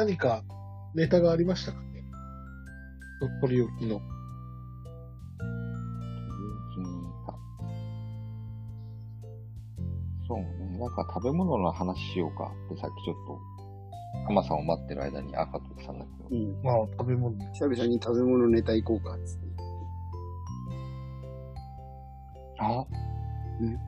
[0.00, 0.42] 何か
[0.94, 2.02] ネタがありましたかね？
[3.42, 4.00] 鳥取沖の。
[10.26, 10.78] そうね。
[10.78, 13.38] なんか食べ物の話しようかってさっきちょっと、
[14.26, 16.28] 浜さんを待ってる間に赤と言ってたんだけど。
[16.30, 16.62] うん。
[16.62, 17.36] まあ、食べ物。
[17.52, 19.46] 久々に食べ物ネタ行こうか、つって。
[22.60, 22.86] あ？
[23.60, 23.78] うん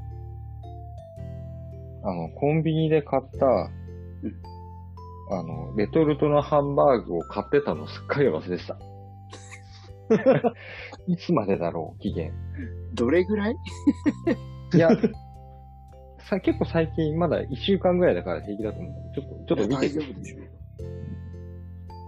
[2.04, 3.48] あの、コンビニで買った、う
[4.28, 4.51] ん
[5.38, 8.76] あの、レトルトのハンバーグを買ってたのすっかり忘れてた。
[11.06, 12.32] いつまでだろう、期限。
[12.94, 13.56] どれぐらい？
[14.74, 14.90] いや、
[16.28, 18.92] さ、結構最近まだ1週間ぐらいだから平気だと思う。
[19.14, 20.38] ちょっと、ちょっと見て大丈夫でしょ。
[20.38, 20.42] い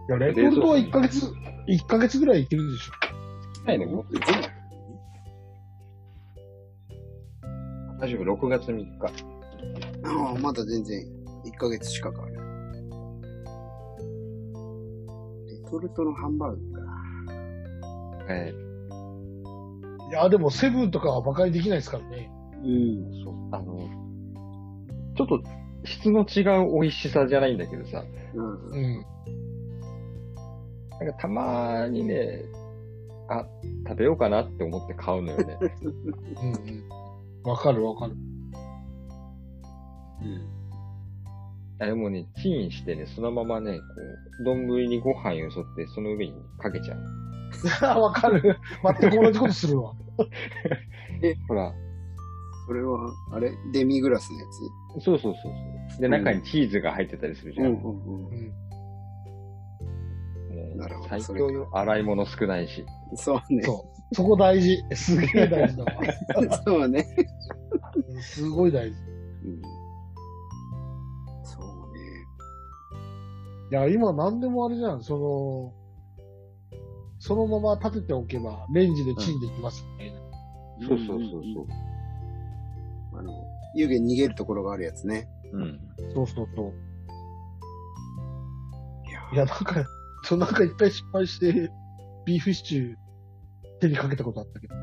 [0.09, 1.27] や、レトルトは1ヶ月、
[1.69, 2.93] 1ヶ月ぐらいいけるでしょ。
[3.67, 4.19] ないね、もっと
[8.01, 8.89] 大丈夫、6月3日。
[10.05, 11.01] ああ、まだ全然
[11.47, 12.27] 1ヶ月近くあ
[15.71, 16.83] トルトのハンバーグか。
[18.29, 18.55] え
[20.11, 22.31] いや、でもセブンとかは馬鹿にできないですからね。
[22.63, 22.69] うん。
[22.69, 23.79] ーそう、あの、
[25.17, 25.43] ちょっと
[25.85, 28.05] 質の違う美味しさじゃないんだけどさ、
[28.35, 28.71] うん。
[28.71, 29.07] うん。
[31.01, 32.43] なんかたまにね、
[33.29, 33.47] あ、
[33.89, 35.59] 食べようかなって思って買うのよね。
[36.43, 36.53] うん
[37.45, 37.51] うん。
[37.51, 38.13] わかるわかる。
[40.23, 40.54] うん。
[41.81, 43.85] あれもね、チンしてね、そのままね、こ
[44.41, 46.99] う、丼にご飯よそって、その上にかけちゃう。
[48.01, 48.57] わかる。
[49.01, 49.93] 全く同じことするわ。
[51.49, 51.73] ほら、
[52.67, 53.53] それは、あれ？
[53.73, 54.45] デミグラスのや
[54.99, 56.01] そうそうそうそう。
[56.01, 57.67] で、中にチーズが入ってたりするつじゃん。
[57.69, 57.75] うん。
[57.75, 58.31] も
[60.75, 61.71] うなるほど最それか強よ。
[61.73, 62.85] 洗い物少ないし。
[63.17, 63.63] そうね。
[63.63, 64.15] そう。
[64.15, 64.79] そこ大事。
[64.95, 65.93] すげえ大事だわ。
[66.65, 67.05] そうね。
[68.21, 68.97] すごい大事。
[69.45, 69.84] うん。
[73.75, 75.03] や、今何でもあれじゃん。
[75.03, 75.73] その、
[77.19, 80.21] そのまま立てておけば、レンジでチンできますみたいな。
[80.89, 81.67] そうそうそうそう。
[83.19, 83.33] あの、
[83.75, 85.29] 湯気逃げるところがあるやつね。
[85.53, 85.81] うん。
[86.15, 86.73] そうそうそう。
[89.09, 89.85] いやいや、なんか、
[90.25, 91.71] そうなんか一回失敗して、
[92.27, 92.95] ビーフシチュー
[93.81, 94.75] 手にかけたことあったけど。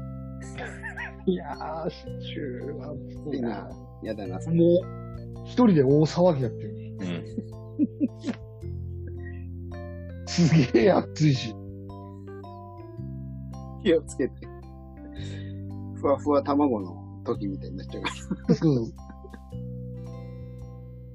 [1.32, 2.96] いやー、シチューは
[3.34, 3.70] いいな。
[4.04, 4.58] やだな、それ。
[4.58, 6.96] もう、一人で大騒ぎだったよね。
[7.00, 8.42] うん。
[10.32, 11.54] すげえ熱いし。
[13.84, 14.48] 気をつけて。
[15.96, 18.10] ふわふわ卵の時みたいになっちゃうか
[18.62, 18.94] うん。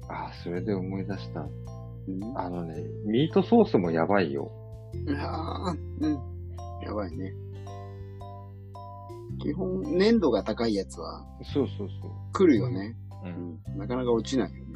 [0.07, 1.39] あー、それで思い出した。
[1.39, 1.49] ら。
[2.35, 4.51] あのね、ミートソースもやばいよ。
[5.19, 6.19] ああ、うん。
[6.83, 7.33] やばいね。
[9.41, 12.95] 基本、粘度が高いやつはそうそうそ来るよね。
[13.23, 13.27] う。
[13.27, 13.29] う。
[13.29, 13.79] うんん。
[13.79, 14.66] なかなか落ちないよね。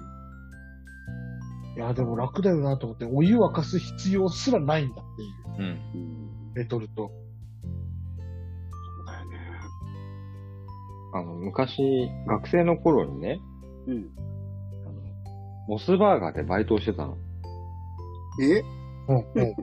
[1.75, 5.31] いや、でも楽だよなと思って、お湯沸かす必要すらないんだっていう。
[5.57, 5.65] うん。
[5.65, 5.97] う
[6.51, 6.53] ん。
[6.53, 7.09] レトルト。
[7.09, 9.37] そうだよね。
[11.13, 11.81] あの、昔、
[12.27, 13.39] 学生の頃にね、
[13.87, 14.09] うん。
[14.85, 14.93] あの
[15.69, 17.17] モスバーガーでバイトをしてたの。
[18.41, 18.63] え？
[19.07, 19.55] うん、うん。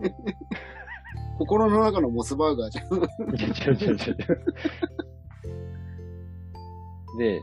[1.39, 2.87] 心の中のモスバーガーじゃん。
[2.95, 4.45] 違う違う違う違う。
[7.19, 7.41] で、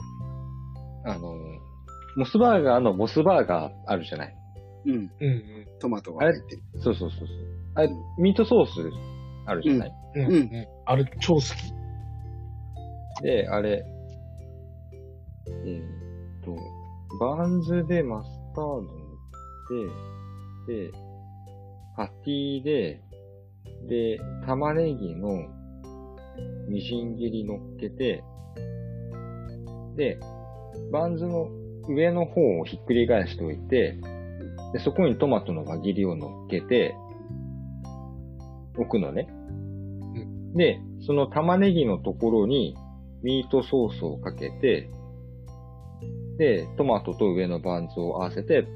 [1.06, 1.34] あの、
[2.18, 4.36] モスバーガーのモスバーガーあるじゃない？
[4.86, 4.94] うん。
[4.94, 5.68] うん、うん。
[5.80, 6.62] トマトが入ってる。
[6.80, 7.28] そうそうそうそう。
[7.76, 8.72] あれ、ミートソース
[9.46, 9.94] あるじゃない。
[10.16, 10.68] うん、うんうん。
[10.86, 11.44] あれ、超好き。
[13.24, 13.86] で、あれ、
[15.48, 16.56] えーっと、
[17.20, 20.92] バンズでマスタード塗って、で、
[21.96, 23.02] パティで、
[23.88, 25.48] で、玉ねぎの
[26.68, 28.24] みじん切り乗っけて、
[29.96, 30.20] で、
[30.92, 31.50] バンズの
[31.88, 33.98] 上の方をひっくり返しておいて、
[34.74, 36.96] で、そこにトマトの輪切りを乗っけて、
[38.78, 39.28] 置くのね。
[40.56, 42.76] で、その玉ねぎのところに
[43.24, 44.90] ミートソースをかけて、
[46.38, 48.68] で、トマトと上のバンズを合わせて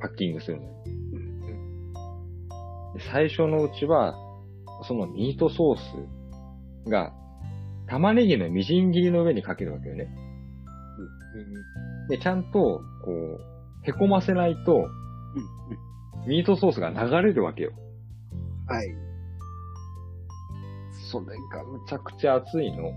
[0.00, 0.68] パッキングするのよ。
[2.94, 4.14] で最初のうちは、
[4.86, 5.76] そのミートソー
[6.86, 7.12] スが
[7.86, 10.08] 玉ねぎのみじん切りの上にかけるわけよね。
[12.08, 13.40] で、ちゃんと、こう、
[13.84, 14.88] へこませないと、
[15.34, 16.22] うん。
[16.22, 16.28] うん。
[16.28, 17.72] ミートソースが流れるわけよ。
[18.68, 18.94] はい。
[21.10, 22.92] それがむちゃくちゃ熱いの。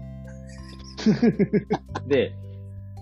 [2.08, 2.34] で、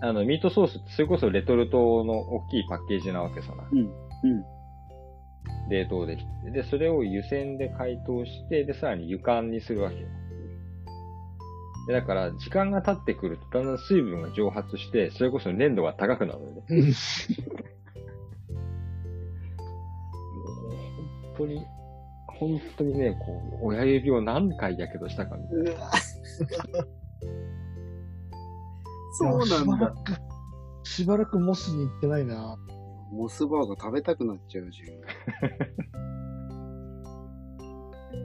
[0.02, 3.68] あの、ミートソースってそれこそレトルトの大きいパッケージなわけさな。
[3.72, 3.80] うん。
[3.80, 4.44] うん。
[5.70, 6.52] 冷凍できて。
[6.52, 10.08] で、それを湯煎で解凍して、で、さらに湯煎にするわけよ。
[11.88, 16.64] で、だから、時間が経ってくると、だんだん水分が蒸発して、それこそ粘度が高くなるのよね。
[21.38, 21.66] 当に、
[22.40, 25.92] 本当にね、こう、親指を何回やけどしたかみたいな。
[29.16, 29.46] そうなんだ。
[29.46, 29.96] しばらく、
[30.84, 32.58] しばらくモスに行ってないな。
[33.12, 34.82] モスバーガー食べたくなっちゃうじ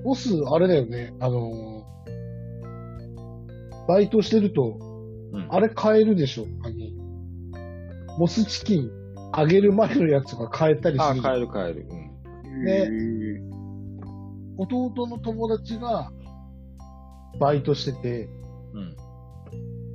[0.05, 1.13] モス、あれだよね。
[1.21, 1.89] あのー
[3.89, 4.77] バイトしてると、
[5.33, 6.75] うんあれ買えるでしょあの、
[8.19, 8.91] モスチキン、
[9.37, 11.23] 揚げる前のやつが買えたりあする。
[11.23, 11.87] 帰る帰る。
[11.91, 12.11] うん。
[12.59, 12.65] ゃん。
[12.65, 13.59] ねへー
[14.59, 16.11] 弟の友達が、
[17.39, 18.29] バイトしてて、
[18.75, 18.97] うん。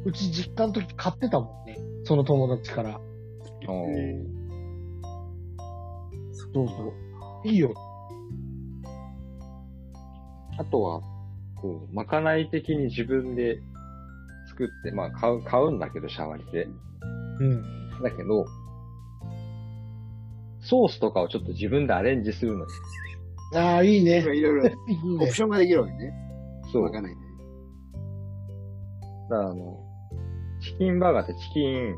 [0.05, 1.77] うち実家の時買ってたもんね。
[2.05, 2.99] その友達から。
[6.53, 6.93] そうそ
[7.43, 7.47] う。
[7.47, 7.73] いいよ。
[10.57, 11.01] あとは、
[11.55, 13.59] こう、まかない的に自分で
[14.49, 16.67] 作って、まあ買う、買うんだけど、シャワリで。
[17.39, 17.63] うん。
[18.01, 18.45] だけど、
[20.63, 22.67] ソースとかをちょっと自分でアレンジするのよ。
[23.55, 24.19] ああ、いいね。
[24.19, 24.63] いろいろ
[25.21, 25.27] オプ。
[25.27, 26.13] ションができるわけね。
[26.71, 26.83] そう。
[26.83, 27.21] わかんないね。
[29.29, 29.79] だからあの、
[30.61, 31.95] チキンバーガーってチキンの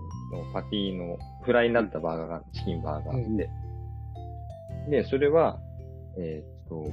[0.53, 3.50] パティのフライになったバーガーが、チキンバーガーで、
[4.89, 5.59] で、それは、
[6.17, 6.83] えーっと、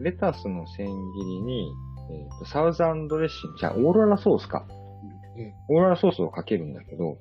[0.00, 0.92] レタスの千切
[1.24, 1.68] りに、
[2.10, 4.66] えーっと、サウザンドレッシング、じゃあ、オーロラソースか。
[4.68, 7.16] うんオーロラソースをかけるんだけど、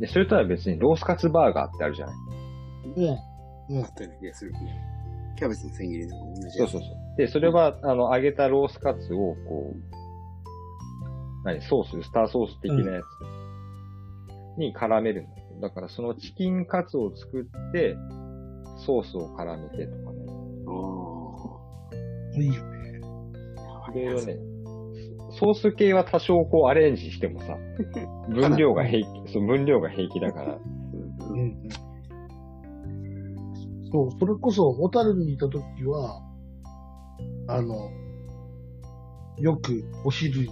[0.00, 2.16] で、それとは別にロースカツバーガーってあるじゃない
[2.94, 3.82] うん。
[3.82, 4.52] あったような気がする。
[5.36, 6.58] キャベツの千切りの同じ。
[6.58, 7.16] そうそうそう。
[7.16, 9.96] で、それは、あの、揚げたロースカツを、こう、
[11.44, 13.00] 何、ソース、ウスターソース的なや
[14.56, 17.96] つに絡めるんだけど、だからそのチキンカツを作って、
[18.84, 20.26] ソースを絡めてとかね。
[20.68, 23.00] あいいよね。
[23.88, 23.92] あ。
[23.92, 24.36] いろいろね、
[25.38, 27.56] ソース系は多少こうアレンジしてもさ、
[28.28, 30.58] 分量が平気、そう、分量が平気だから、
[31.30, 31.68] うんうん。
[33.92, 36.22] そう、それこそ、小樽にいた時は、
[37.48, 37.90] あの、
[39.38, 40.48] よくお昼に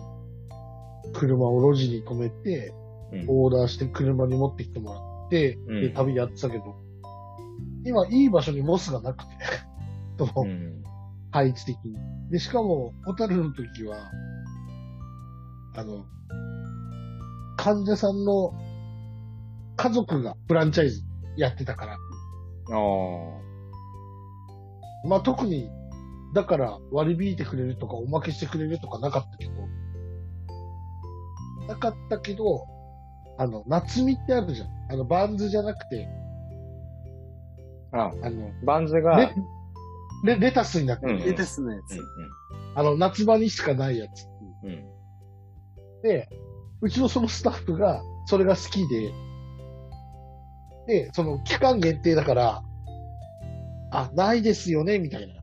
[1.13, 2.73] 車を路地に止めて、
[3.13, 3.25] うん。
[3.29, 6.77] オーダーして車に持ってきてもらって、うんで、旅やってたけど、
[7.85, 9.31] 今いい場所にモスがなくて、
[10.19, 10.83] そのうん。
[11.31, 11.97] 配置的に。
[12.31, 14.11] で、しかも、小樽の時は、
[15.77, 16.05] あの、
[17.57, 18.53] 患者さんの
[19.77, 21.03] 家族がフランチャイズ
[21.37, 21.99] やってたから、
[22.71, 22.77] あ
[25.05, 25.09] あ。
[25.09, 25.71] まあ特に、
[26.35, 29.53] だから割り引いてくれるとかおまけしてくれるとかなかったけど、
[31.69, 32.67] なかったけど、
[33.39, 34.69] あの、夏みってあるじゃん。
[34.91, 36.09] あの、バンズじゃなくて、
[37.93, 39.35] あ、あの、バンズが、レ、
[40.25, 41.99] レレタスになってる、うんレタスのやつ。
[42.75, 44.27] あの、夏場にしかないやつ。
[44.65, 44.71] うん。
[44.71, 44.85] うん。
[46.03, 46.29] で、
[46.81, 49.13] うちのそのスタッフが、それが好きで、
[50.87, 52.63] で、その期間限定だから、
[53.91, 55.35] あ、ないですよね、みたいな。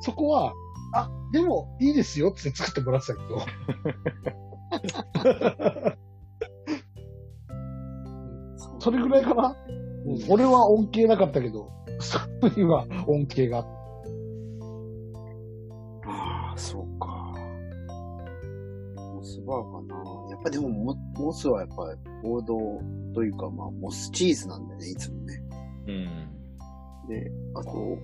[0.00, 0.52] そこは、
[0.94, 3.40] あ、でもいいですよって作ってもらってたけど、
[8.80, 9.56] それぐらいかな、
[10.06, 13.66] うん俺は恩恵なかったけど、スタッフには恩恵があっ
[19.34, 20.30] スバーガーな。
[20.30, 22.56] やっぱでもモ、モスはやっぱ王道
[23.14, 25.42] というか、まあ、モスチーズなんだよね、いつもね。
[25.86, 27.08] うん。
[27.08, 27.98] で、あと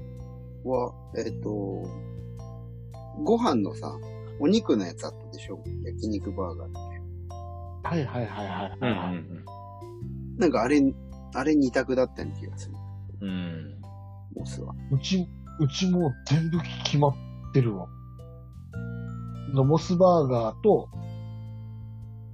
[0.69, 1.83] は、えっ、と、
[3.25, 3.97] ご飯のさ、
[4.39, 5.63] お肉のやつあったでしょ？
[5.85, 6.79] 焼肉バーガーって。
[7.89, 8.79] はいはいはいはい。
[8.81, 8.89] うん。
[8.89, 9.45] うん。
[10.39, 10.81] なんかあれ、
[11.35, 12.75] あれ二択だったような気がする。
[13.21, 13.81] うん。
[14.35, 14.75] モスは。
[14.91, 15.27] うち、
[15.59, 17.15] うちもう全部決まっ
[17.53, 17.87] てるわ。
[19.53, 20.89] のモスバーガーと、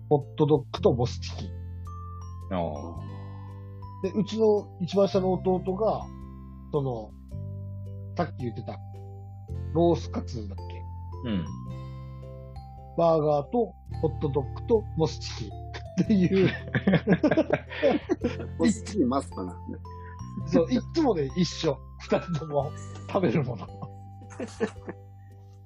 [0.09, 1.49] ホットドッグとモスチキン。
[2.55, 2.63] ああ。
[4.03, 6.07] で、うちの一番下の弟が、
[6.73, 7.11] その、
[8.17, 8.79] さっき言ってた、
[9.75, 10.59] ロースカツだっ
[11.25, 11.31] け？
[11.31, 11.45] うん。
[12.97, 15.51] バーガーと、ホットドッグとモスチキン。
[16.05, 16.51] っていう、
[18.59, 19.55] モスチキンマストなんだ。
[20.47, 21.79] そう、いつもね、一緒。
[22.01, 22.71] 二人とも
[23.09, 23.67] 食べるもの。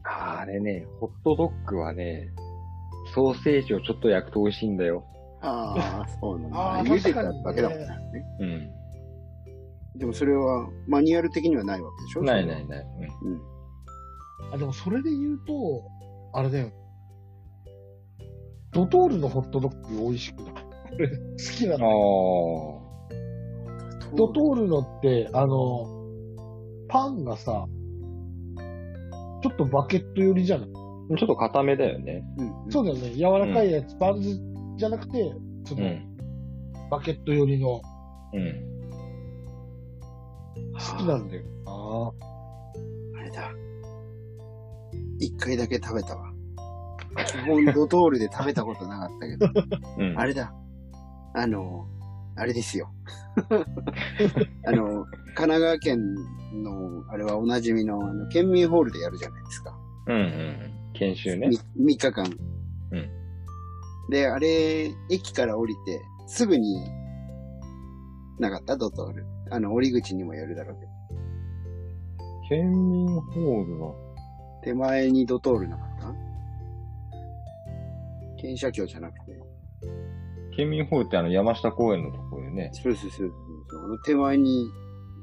[0.04, 2.32] あれね、ホットドッグはね、
[3.14, 5.04] ソーセージをちょっと焼くと美味しいんだよ。
[5.42, 6.94] ああ、そうなんあーだ。
[6.96, 7.86] 茹でただけだもんね。
[8.40, 9.98] うん。
[9.98, 12.22] でもそれはマニュアル的にはないわけでしょ？
[12.22, 12.86] ないないない。
[13.22, 13.32] うん。
[13.32, 13.40] うん。
[14.52, 15.82] あ、でもそれで言うと、
[16.32, 16.70] あれだよ。
[18.72, 20.52] ドトールのホットドッグ美味しくない？
[20.94, 21.14] 俺好
[21.58, 22.82] きなあの。
[23.10, 24.16] あ。
[24.16, 25.86] ドトールのって、あの、
[26.88, 27.66] パンがさ、
[29.42, 30.68] ちょっとバケット寄りじゃない？
[30.68, 32.22] ちょっと固めだよね。
[32.68, 33.10] そうだよね。
[33.14, 34.40] 柔らかいやつ、バンズ
[34.76, 35.32] じゃなくて、
[35.64, 36.16] そうの、ん。
[36.90, 37.80] バケット寄りの。
[38.32, 38.70] うん。
[40.72, 43.20] 好きなんだよな。
[43.20, 43.50] あれだ。
[45.18, 46.32] 一回だけ食べたわ。
[47.26, 49.46] 基本ドトールで食べたことなかったけど。
[49.98, 50.18] うん。
[50.18, 50.52] あれだ。
[51.34, 51.86] あの、
[52.36, 52.88] あれですよ。
[54.66, 56.14] あの、神奈川県
[56.62, 59.78] の、あれはおなじみの、あの、県民ホールでやるじゃないですか。
[60.06, 60.79] うんうん。
[61.00, 61.48] 研修ね。
[61.48, 62.24] 3日間。
[62.92, 63.10] うん
[64.10, 66.80] で、あれ、駅から降りて、すぐに、
[68.40, 68.76] なかった？
[68.76, 69.24] ドトール。
[69.52, 70.90] あの、降り口にもよるだろうけど。
[72.48, 73.94] 県民ホールは、
[74.64, 76.12] 手前にドトールなかった？
[78.42, 79.40] 県社協じゃなくて。
[80.56, 82.70] 県民ホールってあの山下公園のところよね。
[82.72, 83.32] そうそうそう
[83.70, 83.84] そう。
[83.84, 84.66] あの手前に、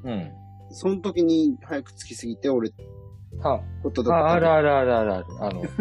[0.05, 0.31] うん。
[0.69, 2.71] その時に早く着きすぎて、俺、
[3.43, 5.25] あ、ホットドッグあ、あるあるあるあるある。
[5.41, 5.61] あの、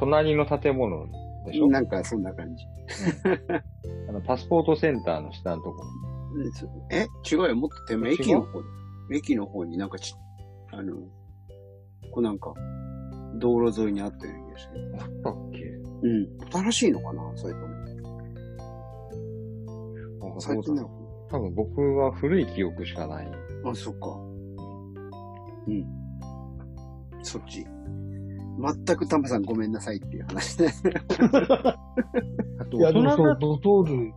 [0.00, 1.06] 隣の建物
[1.46, 1.68] でしょ？
[1.68, 2.64] なんかそんな感じ。
[4.08, 5.88] あの、パスポートセンターの下のところ。
[6.90, 8.66] え違うよ、もっと手前、駅の方だ
[9.12, 10.14] 駅の方になんかち、
[10.72, 10.94] あの、
[12.12, 12.52] こうなんか、
[13.38, 14.94] 道路沿いにあったような気がする。
[15.00, 15.64] あったっけ？
[16.02, 16.28] うん。
[16.52, 17.22] 新しいのかな？
[17.36, 17.66] それとも。
[20.36, 20.90] あ最近なの
[21.30, 23.28] 多分僕は古い記憶しかない。
[23.64, 24.18] あ、そっか。
[25.66, 25.86] うん。
[27.22, 27.66] そっち。
[28.58, 30.68] 全くタマさんごめんなさいっていう話で。
[32.58, 34.12] あ といや、でもそう、大人だドトール、うん。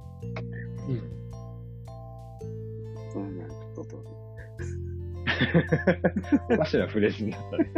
[3.15, 4.09] うん、ドトール
[6.55, 7.71] おかしなフレーズになったね。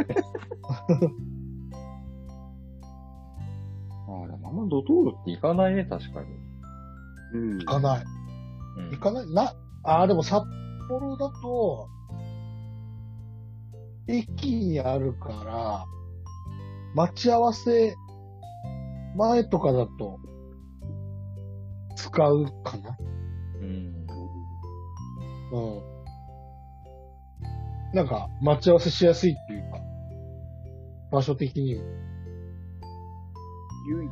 [4.08, 6.28] ああ、でもあんまドトールって行かないね、確かに。
[7.34, 7.58] うん。
[7.58, 8.04] 行かない。
[8.04, 10.44] うん行かないな、あー、でも札
[10.88, 11.88] 幌だと、
[14.08, 15.86] 駅にあるから、
[16.94, 17.94] 待ち合わせ
[19.16, 20.18] 前とかだと、
[21.96, 22.96] 使うかな
[23.60, 24.06] うん。
[25.52, 25.82] うん。
[27.94, 29.78] なんか、待ち合わせしやすいっていうか、
[31.10, 31.82] 場所的にも。
[33.88, 34.10] 唯一、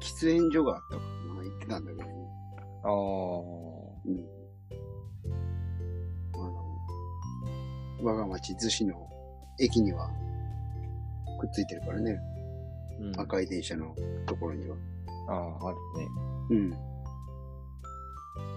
[0.00, 2.14] 喫煙所があったからな、言ってたんだけどね。
[2.84, 2.90] ああ。
[4.06, 4.41] うん。
[8.02, 9.08] 我が町逗子の
[9.60, 10.10] 駅には
[11.40, 12.18] くっついてるからね。
[13.00, 13.94] うん、赤い電車の
[14.26, 14.76] ところには。
[15.28, 16.08] ああ、あるね。
[16.50, 16.74] うん。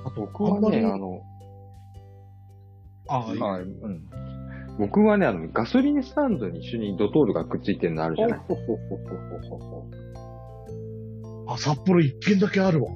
[0.05, 1.21] あと、僕はね、あの、
[3.07, 4.07] ああうん。
[4.77, 8.39] 僕はね、あの、ガソリンスタンドに一緒にドトールがくっついてるのあるじゃない？
[8.39, 9.85] ほほほほほ
[11.45, 11.53] ほ。
[11.53, 12.91] あ、札幌一軒だけあるわ。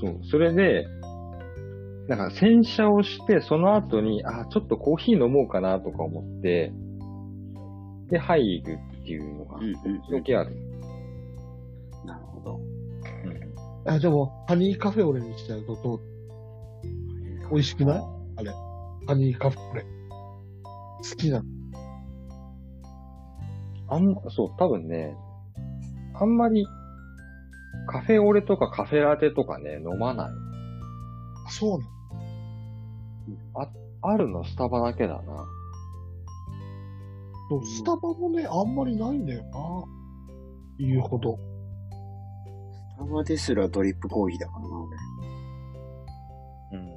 [0.00, 0.20] そう。
[0.30, 0.86] それで、
[2.08, 6.72] なんか洗車をして、その後に、あ、ちょっとコーヒー飲もうかなとか思って、
[8.10, 9.74] で、入るっていうのがうん、うん
[10.12, 10.54] だけある。
[12.04, 12.60] なるほど。
[13.84, 13.90] うん。
[13.92, 16.00] あ、でも、ハニーカフェオレにしちゃうと、と
[17.50, 17.98] 美味しくない？
[19.08, 19.82] ハニーカフェオレ。
[19.82, 21.44] 好きなの。
[23.88, 25.16] あんま、そう、多分ね、
[26.14, 26.66] あんまり、
[27.88, 30.30] カフェオレとかカフェラテとかね、飲まない。
[31.46, 31.95] あ、そうなの？
[34.02, 35.46] あるのスタバだけだな。
[37.48, 39.84] そうスタバもね、あんまりないんだよな。
[40.78, 41.38] 言うほど。
[42.96, 44.70] スタバですらドリップコーヒーだからな、う
[46.76, 46.88] ん。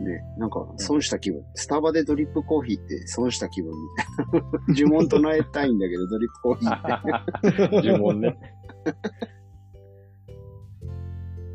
[0.00, 0.12] 俺。
[0.12, 1.44] ね、なんか、損した気分。
[1.54, 4.74] スタバでドリップコーヒーって損した気分みたいな。
[4.74, 7.82] 呪文唱えたいんだけど、ドリップコーヒーって。
[7.88, 8.36] 呪文ね。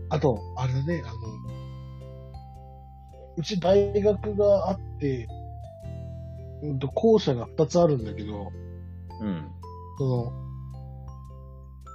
[0.09, 1.46] あと、あれだね、あの、
[3.37, 5.27] うち大学があって、
[6.63, 8.51] うんと、校舎が2つあるんだけど、
[9.21, 9.47] うん。
[9.97, 10.31] その、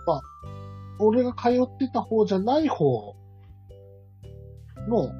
[0.06, 0.20] まあ、
[1.00, 3.16] 俺が通ってた方じゃない方
[4.88, 5.10] の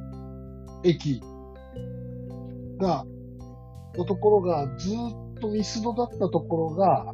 [0.85, 1.21] 駅
[2.79, 3.05] が、
[3.97, 7.13] のところがずーっとミスドだったところが、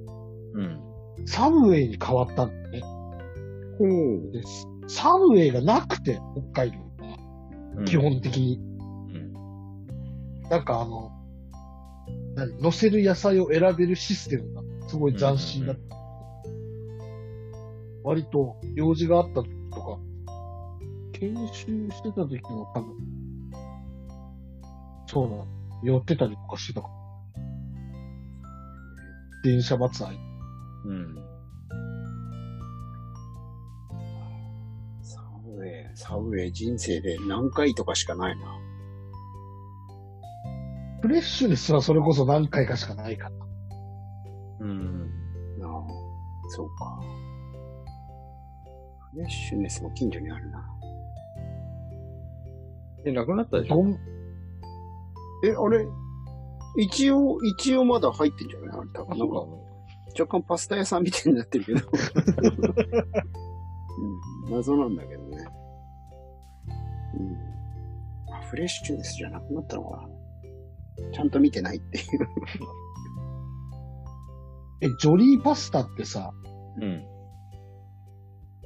[0.54, 0.80] うん。
[1.26, 2.80] サブウェイに変わったんだよね。
[3.78, 4.32] ほう。
[4.32, 4.68] です。
[4.86, 6.20] サブウェイがなくて、
[6.52, 6.78] 北海道
[7.78, 7.84] は。
[7.84, 8.67] 基本的に。
[10.48, 10.56] うん。
[10.56, 11.12] なんかあの、
[12.34, 15.96] 何乗せる野菜を選べるシステムがすごい斬新だった。
[18.04, 19.98] 割と用事があった時とか、
[21.12, 22.96] 研修してた時も多分、
[25.06, 25.46] そうなの。
[25.82, 26.94] 寄ってたりとかしてたから。
[29.44, 30.12] 電車待つ間。
[30.86, 31.14] うん。
[35.02, 38.67] サブウェイ、サブウェイ人生で何回とかしかないな。
[41.00, 43.30] フレッシュネスはそれこそ何回かしかないから。
[44.60, 44.98] うん。
[45.58, 45.70] なあ、
[46.50, 47.00] そうか。
[49.12, 50.64] フレッシュネスも近所にあるな。
[53.06, 53.84] え、なくなったでしょ？
[55.44, 55.86] え、あれ？
[56.76, 58.78] 一応、一応まだ入ってんじゃない？
[58.80, 59.18] あれ多あ、分。
[59.18, 59.34] なんか、
[60.20, 61.80] 若干パスタ屋さんみたいになってるけど。
[64.46, 65.46] うん、謎なんだけどね。
[67.14, 68.34] うん。
[68.34, 70.17] あ、フレッシュネスじゃなくなったのかな？
[71.12, 72.04] ちゃんと見てないっていう。
[74.80, 76.32] え、ジョリーパスタってさ、
[76.80, 77.04] うん。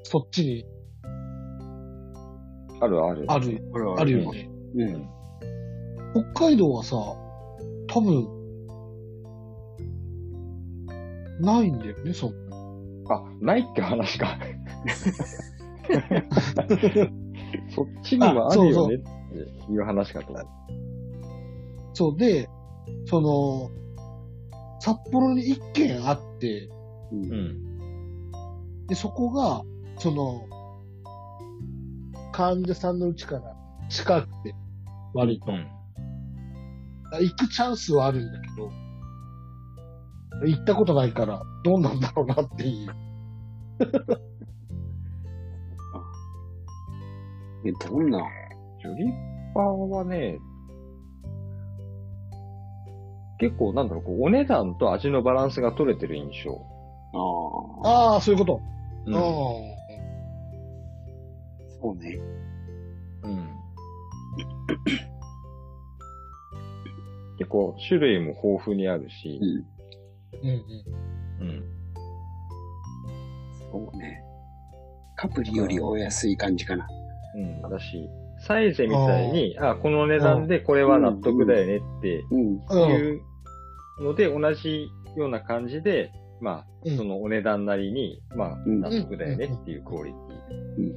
[0.03, 0.65] そっちに
[2.81, 3.25] あるある。
[3.29, 3.63] ある、
[3.97, 4.51] あるよね。
[4.75, 5.09] うん。
[6.35, 6.97] 北海道はさ、
[7.89, 8.29] 多分、
[11.41, 12.57] ないんだよね、そんな。
[13.11, 14.39] あ、ないって話か。
[17.75, 18.99] そっちにはあるよねっ
[19.67, 20.47] ていう話かと思う。
[21.95, 22.49] そうで、
[23.07, 23.71] その、
[24.81, 26.69] 札幌に一軒あって、
[27.13, 28.87] うんうん。
[28.87, 29.63] で、そこが、
[29.99, 30.47] その、
[32.33, 33.55] 患者さんの家から
[33.89, 34.55] 近くて、
[35.15, 35.53] 割と。
[35.53, 35.67] うん。
[37.21, 38.71] 行くチャンスはあるんだけど、
[40.47, 42.89] 行ったことないから、どうなんだろうなっていう。
[47.65, 48.19] え、どんな？
[48.81, 49.13] ジョリ
[49.55, 50.39] パーはね、
[53.43, 56.65] 結構なんだろう、こうお値段と味のバランスが取れてる印象。
[57.85, 58.61] ああ、ああ、そういうこと。
[59.07, 59.23] うんああ
[61.81, 62.21] そうね。
[63.25, 63.49] うん。
[67.39, 69.41] 結構種類も豊富にあるし
[70.41, 70.49] う、ん。
[70.49, 70.65] うん
[71.41, 71.49] うん。
[71.49, 71.65] うん。
[73.73, 74.23] そうね。
[75.17, 76.87] カプリよりお安い感じかな。
[77.35, 77.61] うん。
[77.69, 78.09] だし、
[78.47, 82.61] サイゼみたいに、あこの値段でこれは納得だよねってうん。
[82.71, 82.91] うん。
[82.93, 83.32] いう
[84.01, 86.97] ので、同じような感じで、まあ、うん。
[86.97, 88.81] そのお値段なりに、まあ、うん。
[88.81, 90.89] 納得だよねっていうクオリティ。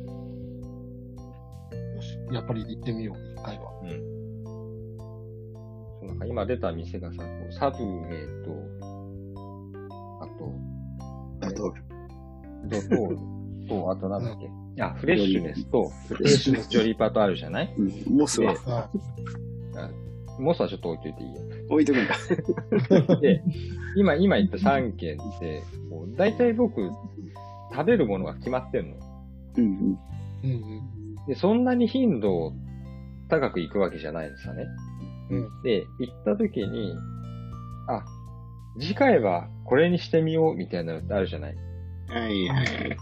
[1.96, 2.18] よし。
[2.32, 3.72] やっぱり行ってみよう、一回は。
[3.84, 3.90] うん。
[6.00, 8.52] そうなんか今出た店がさ、こうサブウェイと、
[10.22, 10.54] あと、
[11.42, 11.74] あと、
[12.68, 13.18] ドトール。
[13.70, 14.50] と、あとなんだっけ？
[14.82, 17.74] あ、フレッシュネスと、フレッシュネスジョリーパートあるじゃない？
[17.78, 18.18] うん。
[18.18, 18.90] モスはであ
[20.40, 21.42] モスはちょっと置いといていいよ。
[21.70, 22.08] 置いとくん
[23.08, 23.16] だ。
[23.22, 23.44] で、
[23.96, 26.90] 今、今言った3件って、もう大体僕、
[27.72, 28.98] 食べるものが決まってんの。
[29.58, 30.00] うんうん
[30.44, 31.26] うん。
[31.28, 32.54] で、そんなに頻度
[33.30, 34.66] 高く行くわけじゃないんですよね。
[35.32, 36.96] うんで、行った時に、
[37.88, 38.04] あ、
[38.80, 41.56] 次回はこれにしてみようみたいなのってあるじゃない
[42.10, 42.14] うん。
[42.14, 42.98] はいはい。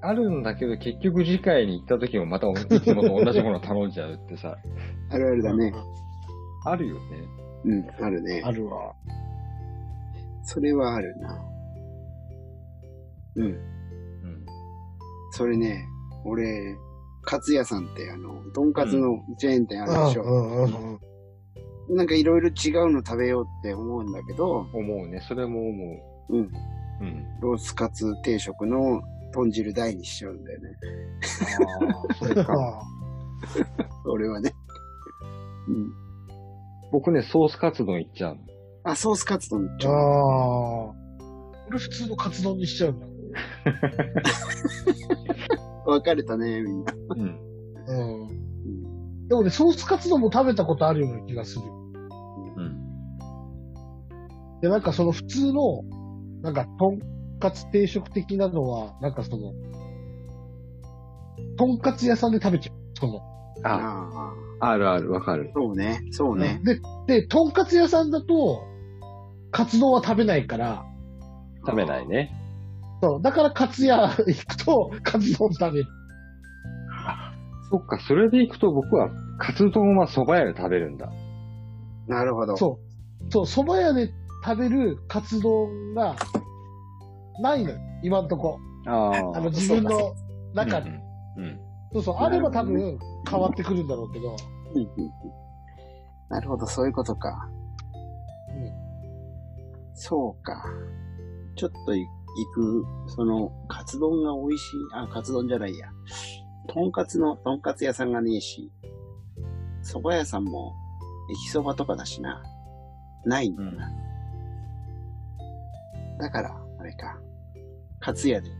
[0.00, 4.56] あるんだけど結局次回に行った時もまたいつもと同じもの頼んじゃうってさ、
[5.10, 5.72] あるあるだね。
[6.64, 7.00] あるよね。
[7.64, 8.52] うん、あるねあ。
[8.52, 8.94] るわ。
[10.42, 11.44] それはあるな。
[13.36, 13.44] うん。
[13.44, 13.58] うん。
[15.32, 15.84] それね、
[16.24, 16.76] 俺、
[17.22, 20.22] カツ屋さんって、あの、とんかつのチェーン店あるでしょ。
[20.22, 20.98] うんうんうん
[21.90, 25.22] なんかいろいろ違うの食べようって思うんだけど、思うね。
[25.26, 25.96] それも思
[26.28, 26.40] うん。
[26.40, 26.50] う。
[27.00, 27.40] うん。
[27.40, 29.00] ロースカツ定食の
[29.32, 30.68] 豚汁大にしちゃうんだよね。
[31.80, 32.52] ああ、それか。
[32.52, 32.82] あ
[34.06, 34.52] 俺はね。
[35.68, 35.92] うん。
[36.90, 38.40] 僕ね、ソースカツ丼行っちゃうの。
[38.84, 40.94] あ、ソースカツ丼ちあょ。
[40.94, 40.98] ー。
[41.68, 43.06] 俺普通のカツ丼にしちゃうんだ。
[45.84, 46.92] 分かれたね、みんな。
[47.16, 47.38] うん。
[47.86, 48.22] うん。
[48.22, 49.28] うん。
[49.28, 51.62] でもね、ソースカツ丼も食べたことあるような気がする。
[52.56, 52.78] うん。
[54.60, 55.82] で、なんかその普通の、
[56.42, 56.98] なんか、とん
[57.38, 59.52] かつ定食的なのは、なんかその、
[61.56, 62.76] とんかつ屋さんで食べちゃう。
[62.98, 63.20] その。
[63.64, 65.52] あ、ああるある、わかるあ、。
[65.54, 66.60] そうね、そうね。
[66.64, 68.64] で、で、とんかつ屋さんだと、
[69.50, 70.84] カツ丼は食べないから、
[71.66, 72.32] 食べないね。
[73.02, 75.86] そう、だからカツ屋行くと、カツ丼食べる。
[77.70, 81.10] そっか、それで行くと僕は、カツ丼は蕎麦屋で食べるんだ。
[82.06, 82.56] なるほど。
[82.56, 82.78] そ
[83.28, 83.32] う。
[83.32, 84.10] そう、蕎麦屋で
[84.44, 86.16] 食べるカツ丼が、
[87.40, 88.58] ないのよ、今んとこ。
[88.86, 90.14] ああの、自分の
[90.54, 90.90] 中で。
[91.36, 91.44] うん。
[91.44, 91.60] うん。
[91.92, 92.98] そうそう、あれば多分
[93.28, 94.36] 変わってくるんだろうけど。
[94.74, 95.10] うんうんうん
[96.30, 97.48] なるほど、そういうことか。
[98.50, 100.62] うんそうか。
[101.56, 105.88] ちょっとい行く、その、カツ丼が美味しい、あ、カツ丼じゃないや。
[106.68, 108.70] とんかつの、とんかつ屋さんがねえし、
[109.82, 110.74] 蕎麦屋さんも、
[111.30, 112.42] 駅蕎麦とかだしな。
[113.24, 113.90] ないんだな。
[116.20, 117.18] だから、あれか。
[118.00, 118.50] カツ屋で、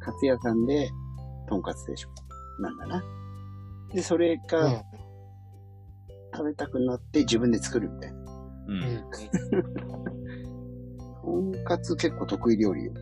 [0.00, 0.90] カツ屋さんで、
[1.48, 2.10] とんかつ定食
[2.60, 3.04] なんだな。
[3.92, 4.82] で、それが、うん。
[6.34, 8.18] 食べたくなって自分で作るみたいな。
[8.18, 8.24] う。
[8.68, 9.04] うんん。
[11.52, 12.92] とんかつ結構得意料理よ。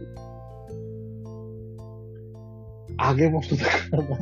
[3.03, 4.19] 揚げ物だからな。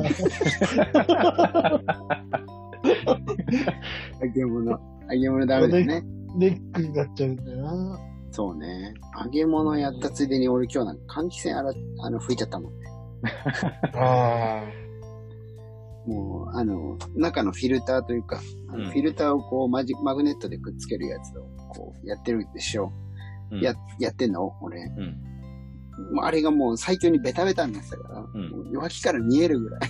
[4.22, 4.70] 揚げ物。
[5.10, 6.02] 揚げ物ダメですね。
[6.36, 7.98] ネックになっちゃうんだよな。
[8.30, 8.94] そうね。
[9.22, 12.88] 揚げ物やったついでに俺今日なんか換気扇洗っあの、拭いちゃったもんね。
[13.94, 14.62] あ
[16.06, 22.92] もう、あの、中のフィルターというか、あのうんフィルターをこうマジマグネットでくっつけるやつをこうやってるでしょ。
[23.50, 24.82] うんや、やってんの俺。
[24.82, 26.14] うん。
[26.14, 29.80] もうあれがもう最強にベタベタになってたから、んもう脇から見えるぐらい。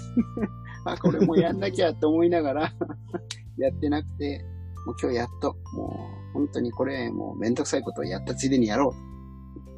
[0.87, 2.72] あ、これもうやんなきゃって思いながら
[3.59, 4.44] やってなくて、
[4.88, 8.94] もう今日やっと、もう本当にこれもうめんどくさいことをやったついでにやろ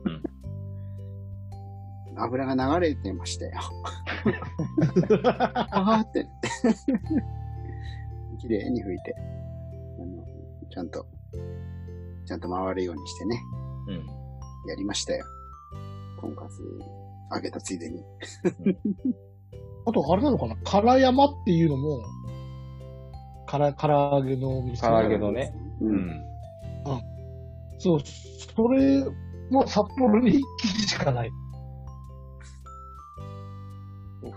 [0.05, 0.09] う。
[0.09, 0.23] うん
[2.23, 3.53] 油が流れてましたよ。
[5.71, 6.27] あーって。
[8.41, 9.15] 綺麗に拭いて、
[9.99, 10.23] あの、
[10.69, 11.07] ちゃんと、
[12.27, 13.41] ちゃんと回るようにしてね、
[13.89, 14.07] うん。
[14.69, 15.25] やりましたよ。
[16.21, 16.61] とんかつ
[17.35, 18.05] 揚げたついでに。
[19.87, 20.57] あと、あれなのかな？
[20.57, 22.03] 唐山っていうのも、
[23.51, 24.87] から、唐揚げのお店。
[24.87, 25.53] 唐揚げのね。
[25.81, 25.87] う。
[25.87, 26.31] うんん。
[27.79, 29.05] そう、それ
[29.51, 31.31] も札幌に一機しかない。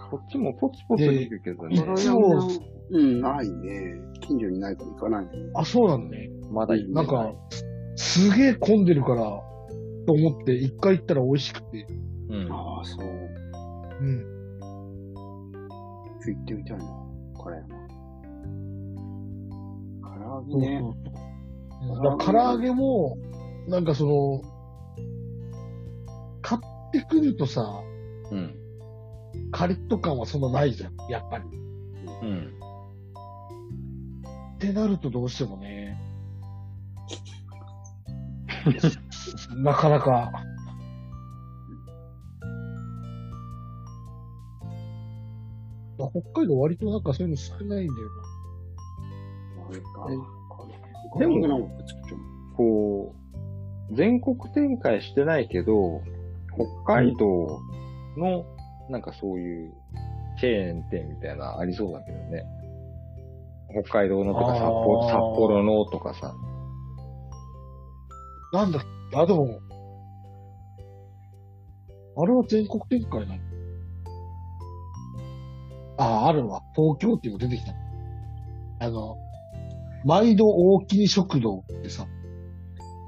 [0.09, 1.81] こっちもポツポツいるけどねで。
[1.83, 2.49] 唐揚げの
[2.91, 3.95] うん、ないね。
[4.21, 5.31] 近所にないから行かないね。
[5.55, 6.29] あ、そうなんだね。
[6.51, 7.33] まだいなんか、
[7.95, 9.23] すげえ混んでるから、
[10.05, 11.87] と思って、一回行ったら美味しくて。
[12.29, 12.51] うん。
[12.51, 13.05] ああ、そう。
[14.01, 14.25] うん。
[16.25, 16.83] 行ってみたいな。
[17.43, 17.72] 唐山。
[20.49, 20.61] そう。
[20.61, 20.95] そう
[21.95, 22.17] そう。
[22.17, 23.17] だから唐揚げも、
[23.67, 24.41] なんかその、
[26.41, 27.81] 買ってくるとさ、
[28.31, 28.55] うん。
[29.51, 31.45] カリッと感はそんなないじゃん、やっぱり。
[32.21, 32.53] うん。
[34.55, 35.99] ってなるとどうしてもね。
[39.57, 40.31] なかなか。
[45.97, 48.32] まあ北海道割となんかそういうの少ないんだよあれかえ。
[51.19, 51.69] でも
[52.55, 53.13] こ
[53.91, 56.01] う、全国展開してないけど、
[56.85, 57.59] 北海道
[58.17, 58.45] の、
[58.89, 59.73] なんかそういう、
[60.39, 62.43] チェーン店みたいなありそうだけどね。
[63.83, 66.33] 北海道のとか札幌、札幌のとかさ。
[68.51, 68.61] な。
[68.61, 69.59] なんだっけあ、でも、
[72.15, 73.41] あれは全国展開なの？
[75.97, 76.61] あ、あるわ。
[76.75, 77.73] 東京っていうの出てきた。
[78.79, 79.17] あの、
[80.05, 82.05] 毎度大きに食堂ってさ、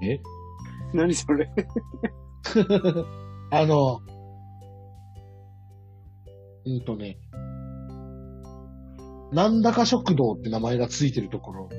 [0.03, 0.19] え？
[0.93, 1.49] 何それ？
[3.51, 3.99] あの、
[6.65, 7.17] うんとね、
[9.31, 11.69] なんだか食堂って名前がついてるところ、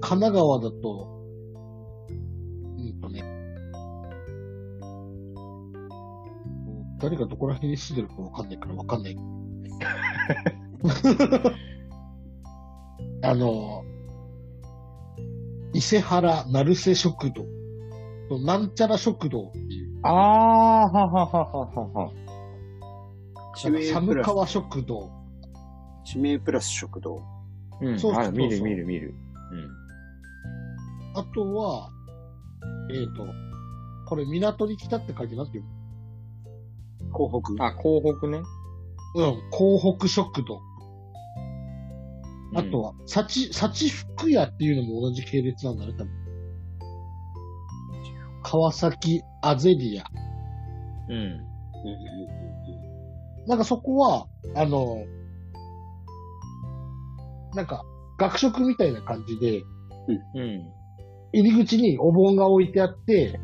[0.00, 1.08] 神奈川だと、
[2.78, 3.22] うんとね、
[6.98, 9.16] 誰がどこら辺に住んでるかわかんないからわかんない。
[13.26, 13.84] あの、
[15.72, 17.44] 伊勢原成瀬食堂。
[18.38, 19.98] なんちゃら食堂っていう。
[20.04, 20.12] ああ、
[20.86, 22.12] はははははは。
[23.56, 25.10] 地名プ寒ラス、川食堂。
[26.04, 27.20] 地名プラス食堂。
[27.80, 27.98] うん。
[27.98, 29.12] そうそうそ見る見る見る。
[31.16, 31.90] あとは、
[32.92, 33.26] えっ、と、
[34.06, 35.64] これ港に来たって書いてなんていう
[37.10, 37.52] 港北？
[37.54, 37.62] うん。
[37.62, 38.42] あ、広北ね。
[39.16, 40.60] のうん、港北食堂。
[42.54, 46.10] あとは、は、幸、幸福屋っていうのも同じ系列なんだね、多分。
[48.42, 50.04] 川崎アゼリア。
[51.08, 51.16] うん。
[51.16, 51.46] うんうん
[53.46, 55.04] なんかそこは、あの、
[57.54, 57.84] なんか、
[58.18, 59.62] 学食みたいな感じで、
[60.34, 60.72] うん。
[61.32, 63.38] 入り口にお盆が置いてあって、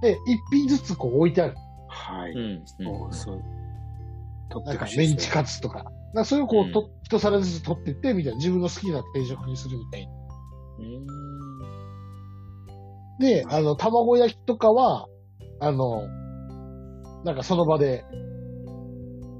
[0.00, 1.54] で、一品ずつこう置いてある。
[1.88, 2.32] はい。
[2.32, 2.62] うん。
[2.66, 3.42] そう、そう。
[4.50, 5.90] 取なんかメンチカツとか。
[6.14, 8.38] だそれをこう、うんと一皿ずつ取ってって、みたいな。
[8.38, 10.12] 自分の好きな定食にするみたいな。
[10.78, 11.06] うん。
[13.18, 15.06] で、あの、卵焼きとかは、
[15.60, 16.02] あの、
[17.24, 18.04] なんかその場で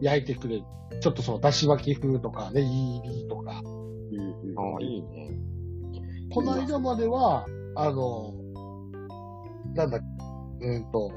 [0.01, 0.65] 焼いてくれる。
[1.01, 3.61] ちょっとその、だし巻き風とか、ネギ入りとか。
[3.65, 5.39] うんうんああ、いいね。
[6.31, 8.35] この間までは、あの、
[9.75, 10.01] なんだ、
[10.61, 11.13] うんと、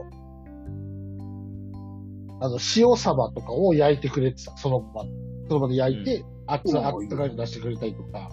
[2.41, 4.55] あの、塩サバとかを焼いてくれてた。
[4.57, 5.03] その場、
[5.51, 8.29] その場で焼いて、熱々、うんあったかいの出してくれたりとか。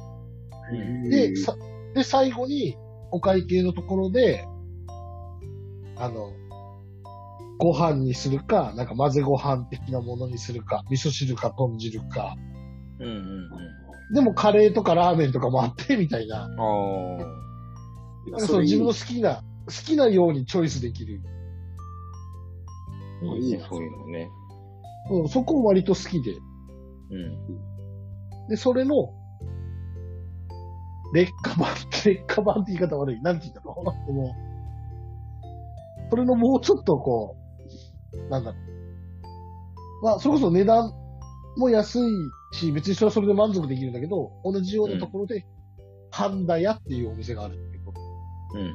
[0.70, 1.56] うんで、さ、
[1.94, 2.76] で、最後に、
[3.10, 4.46] お会計のところで、
[5.96, 6.30] あの、
[7.58, 12.36] ご飯にするか、なんか混ぜご飯的なものにするか、味噌汁か豚汁か。
[13.00, 14.14] うんうんうん。
[14.14, 16.42] でもカレーとかラーメンとかもあって、みたいな。
[16.42, 16.48] ああ。
[18.30, 21.20] なんかその自分の好きな、好きなようにチョイスできる。
[23.40, 24.30] いいね、そういうのね。
[25.10, 26.36] うん、そこ割と好きで。
[27.10, 28.48] うん。
[28.48, 29.14] で、それの、
[31.14, 33.22] 劣化版、劣化版って言い方悪い。
[33.22, 33.74] なんて言ったの？
[34.06, 34.34] でも、
[36.10, 37.36] それのもうちょっとこ
[38.12, 40.04] う、なんだろう。
[40.04, 40.92] まあ、それこそ値段
[41.56, 42.02] も安い
[42.52, 45.46] し、別にそれはそれで満足できるんだけど、同じようなところで、
[46.10, 47.92] ハンダ屋っていうお店があるんだけど、
[48.54, 48.74] うん。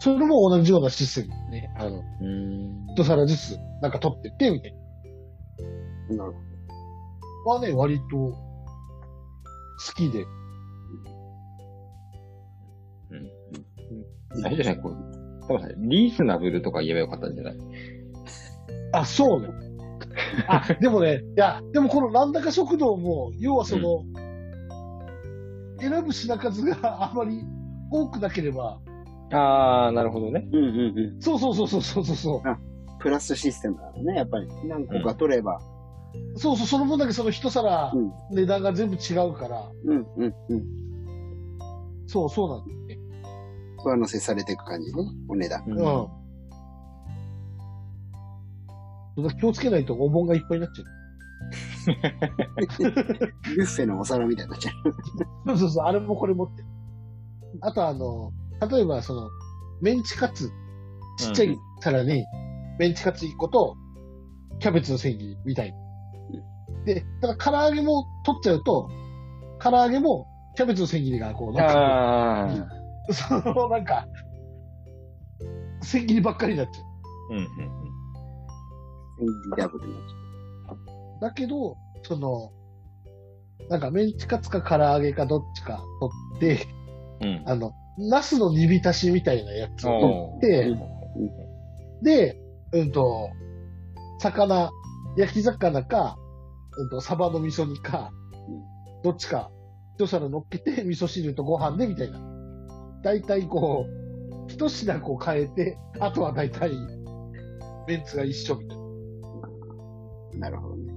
[0.00, 2.86] それも同じようなシステムでね、あの、うん。
[2.94, 4.74] 一皿ずつなんか取ってって、みたい
[6.10, 6.47] なるほな。
[7.48, 8.34] はね、割と好
[9.96, 10.24] きで。
[14.44, 14.94] あれじゃない、こう。
[15.48, 17.54] 多分さリーズナブルとか言えばよかったんじゃない？
[18.92, 19.48] あ、そうね。
[20.46, 24.02] あ、でもね、いや、でもこのなんだか食堂も、要はその、
[25.80, 26.76] 選ぶ品数が
[27.10, 27.40] あまり
[27.90, 28.78] 多くなければ、
[29.30, 30.46] あー、なるほどね。
[30.50, 30.58] ど。
[30.58, 31.20] うんうんうん。
[31.22, 32.42] そうそうそうそうそうそう。
[33.00, 34.48] プラスシステムなのね、やっぱり。
[34.66, 35.60] 何個か取れば。
[36.36, 40.64] そうそう、その分だけその一皿うん値段が全部違うから、うんうんうん。
[42.06, 42.98] そうそうなんだよね。
[43.84, 45.64] 上乗せされていく感じね、お値段。
[45.66, 45.76] ううん。
[49.24, 50.84] だから気をつけないとお盆がいっぱいになっちゃ
[51.88, 54.88] ビュッフェのお皿みたいになっちゃう。
[54.88, 54.92] う。
[55.46, 56.62] そうそうそう、あれもこれもって。
[57.60, 58.32] あとあの、
[58.70, 59.28] 例えばその、
[59.80, 60.50] メンチカツ、
[61.18, 62.24] ちっちゃい皿に、
[62.78, 63.76] メンチカツ1個と、
[64.60, 65.78] キャベツの千切りみたいな。
[66.88, 68.88] で、ただ唐揚げも取っちゃうと、
[69.60, 72.48] 唐揚げもキャベツの千切りがこう、なんか
[73.08, 74.06] う、そのなんか、
[75.82, 76.82] 千切りばっかりになっちゃ
[77.30, 77.34] う。
[77.34, 77.78] うんうん
[79.56, 82.52] ダブルになっちだけど、その、
[83.68, 85.82] なんかメンチカツか唐揚げかどっちか
[86.38, 86.68] 取って、
[87.20, 87.28] うん。
[87.28, 87.42] うん。
[87.46, 90.76] あの、ナスの煮浸しみたいなやつを取って、
[92.02, 92.40] で、
[92.72, 93.30] うんと、
[94.20, 94.70] 魚、
[95.16, 96.16] 焼き魚か、
[96.78, 98.12] うんと、サバの味噌煮か、
[99.02, 99.50] どっちか、
[99.96, 102.20] 一皿乗っけて、味噌汁とご飯で、みたいな。
[103.02, 106.70] だいたいこう、一品こう変えて、あとはだいたい、
[107.86, 110.48] メンツが一緒みたいな。
[110.48, 110.92] なるほどね。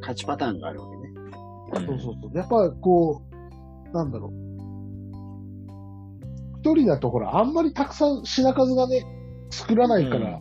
[0.00, 1.86] 勝ちパターンがあるわけね。
[1.86, 2.36] そうそうそう。
[2.36, 4.32] やっぱこう、なんだろう。
[6.60, 9.04] 一人だとほら、あんまりたくさん品数がね、
[9.50, 10.40] 作らないから、うん。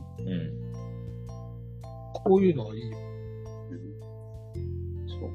[2.25, 3.04] こういうのがいいよ。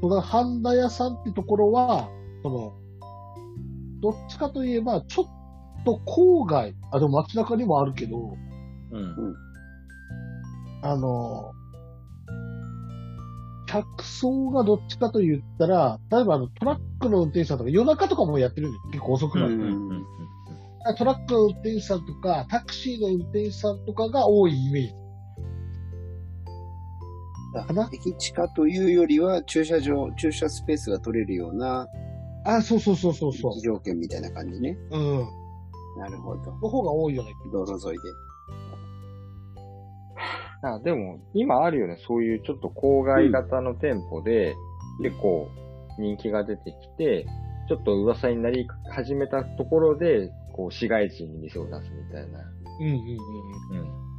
[0.00, 2.08] そうだから、半田屋さんってところは、
[2.42, 2.72] その、
[4.00, 8.34] どっちかといえば、ちょっと郊外、あ、でも街中にもあるけど、
[8.92, 9.36] うん。
[10.82, 11.52] あの、
[13.66, 19.54] 客層がどっちかと言ったら、例えばあのトラックの運転手さんとか夜中とかもやってるんです結構遅くなる。
[19.54, 19.90] うんうん。
[19.90, 20.04] うん。
[20.96, 24.99] トラックの運転手さんとか、タクシーの運転手さんとかが多いイメージ。
[27.52, 31.88] かな駅地下というよりは、駐車場、駐車スペースが取れるような、
[32.44, 34.76] あ、そうそうそうそうそ駅条件みたいな感じね。
[34.90, 34.98] う。
[34.98, 35.28] うん。
[35.98, 36.52] なるほど。
[36.52, 37.30] の方が多いよね。
[37.52, 38.02] 道路沿いで。
[40.62, 41.96] あ、でも、今あるよね。
[42.06, 44.54] そういうちょっと郊外型の店舗で、
[45.02, 45.48] 結構
[45.98, 47.26] 人気が出てきて、
[47.68, 52.40] ちょっと噂になり始めたところで、こう、市街地に店を出すみたいな。
[52.80, 53.78] うんうんうん。
[53.78, 54.09] うん。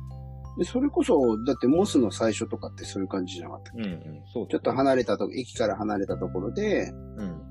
[0.58, 4.24] でそれこそ、だってモスの最初とかってそういう感じじゃなかったっうんうん。
[4.34, 7.42] そうけちょっと離れたとこ、駅から離れたところでうん。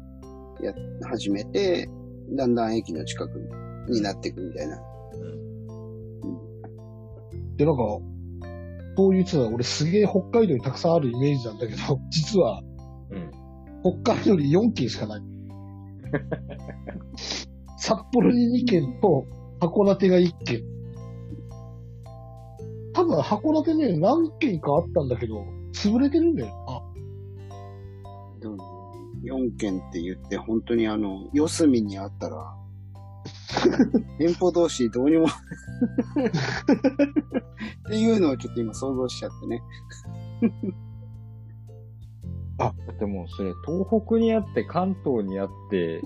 [1.09, 1.89] 始めて、
[2.37, 3.39] だんだん駅の近く
[3.89, 4.79] になっていくみたいな。
[7.57, 7.83] で、なんか、
[8.97, 11.79] そういうつは俺すげえ北海道にたくさんあるイメージなんだけど、
[12.11, 12.63] 実は
[13.11, 13.31] うん。
[14.03, 15.23] 北海道に4軒しかない。
[17.79, 19.27] 札幌に2軒と
[19.61, 20.63] 函館が1軒。
[23.01, 26.55] 多分函館ね、何軒かあったんだけど、潰れてるんだよ。
[26.69, 26.83] あ、
[28.41, 28.59] でも
[29.25, 32.55] 4軒って言って、本当にあの、四隅にあったら、
[34.19, 35.31] 店舗同士どうにもっ
[37.89, 39.63] ていうのをちょっと今想像しちゃってね。
[42.59, 46.03] だってもうそれ、東北にあって、関東にあって、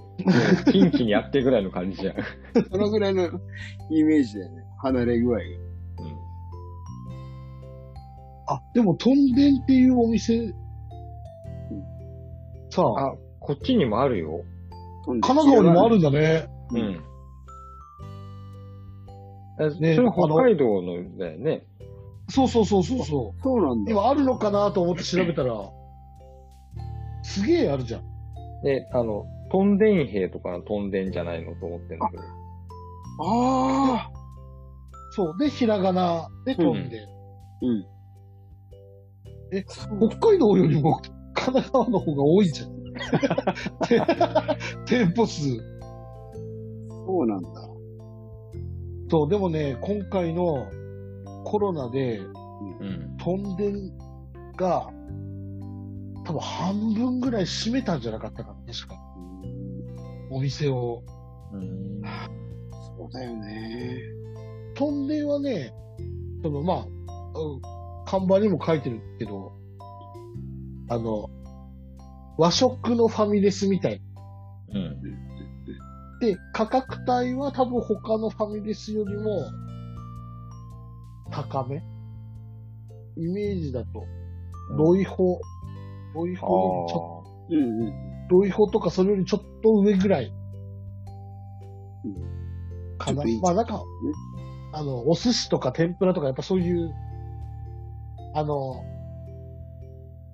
[0.70, 2.16] 近畿にあってぐらいの感じじゃん。
[2.70, 3.24] そのぐらいの
[3.90, 4.62] イメージだよね。
[4.78, 5.63] 離れ具合が。
[8.46, 10.52] あ、でも、トンデンっていうお店、
[12.70, 14.44] さあ、あ、こっちにもあるよ。
[15.06, 16.48] 神奈川にもあるんだね。
[16.72, 16.78] う。
[16.78, 17.04] うん
[19.60, 21.64] えねそれ北海道のだよね。
[22.28, 23.42] そうそうそうそうそう。
[23.42, 23.92] そうなんだ。
[23.92, 25.54] 今あるのかなと思って調べたら、
[27.22, 28.02] すげえあるじゃん。
[28.64, 32.22] で、あの、トンデン兵とかのトンデンじゃないのと思ってんだけど。
[33.20, 34.10] ああ
[35.12, 35.38] そう。
[35.38, 37.06] で、ひらがなで飛んで。
[37.62, 37.86] うん。
[39.52, 41.00] え、北海道よりも
[41.34, 42.74] 神奈川の方が多いじゃん。
[44.86, 45.42] 店舗数。
[47.06, 47.50] そうなんだ。
[49.10, 50.66] そう、でもね、今回の
[51.44, 52.20] コロナで
[52.80, 53.16] うん。
[53.18, 53.72] 飛んで
[54.56, 54.88] が、
[56.24, 58.96] 多分半分ぐらい閉めたんじゃなかったかな、確か。
[60.30, 61.02] お店を。
[61.52, 62.02] うん。
[62.96, 64.00] そうだよね。
[64.74, 65.72] 飛んではね、
[66.42, 69.52] その、まあ、うん看板にも書いてるけど、
[70.88, 71.30] あの、
[72.36, 74.02] 和食のファミレスみたい。
[74.72, 75.00] うん。
[76.20, 79.50] で、価格帯は多分他のファミレスよりも
[81.30, 81.82] 高め？
[83.16, 84.04] イメージだと、
[84.76, 85.40] ロイホ、
[86.14, 87.54] ロイあホよりちょっー。
[87.54, 87.92] うんうん。
[88.28, 90.32] と、ロイホとかそれよりちょっと上ぐらい。
[92.04, 92.14] うん
[92.98, 93.40] かないい。
[93.40, 93.82] まあなんか、
[94.72, 96.92] あの、お寿司とか天ぷらとかやっぱそういう、
[98.34, 98.84] あの、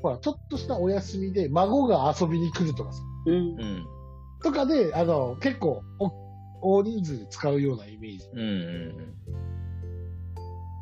[0.02, 3.34] ほら、ちょっとしたお休みで孫が遊びに来るとかさ、うん。
[3.34, 3.86] うん。
[4.42, 8.26] とかで、あの、結構お、大人数で使うようなイメージ。
[8.32, 9.14] うんうん。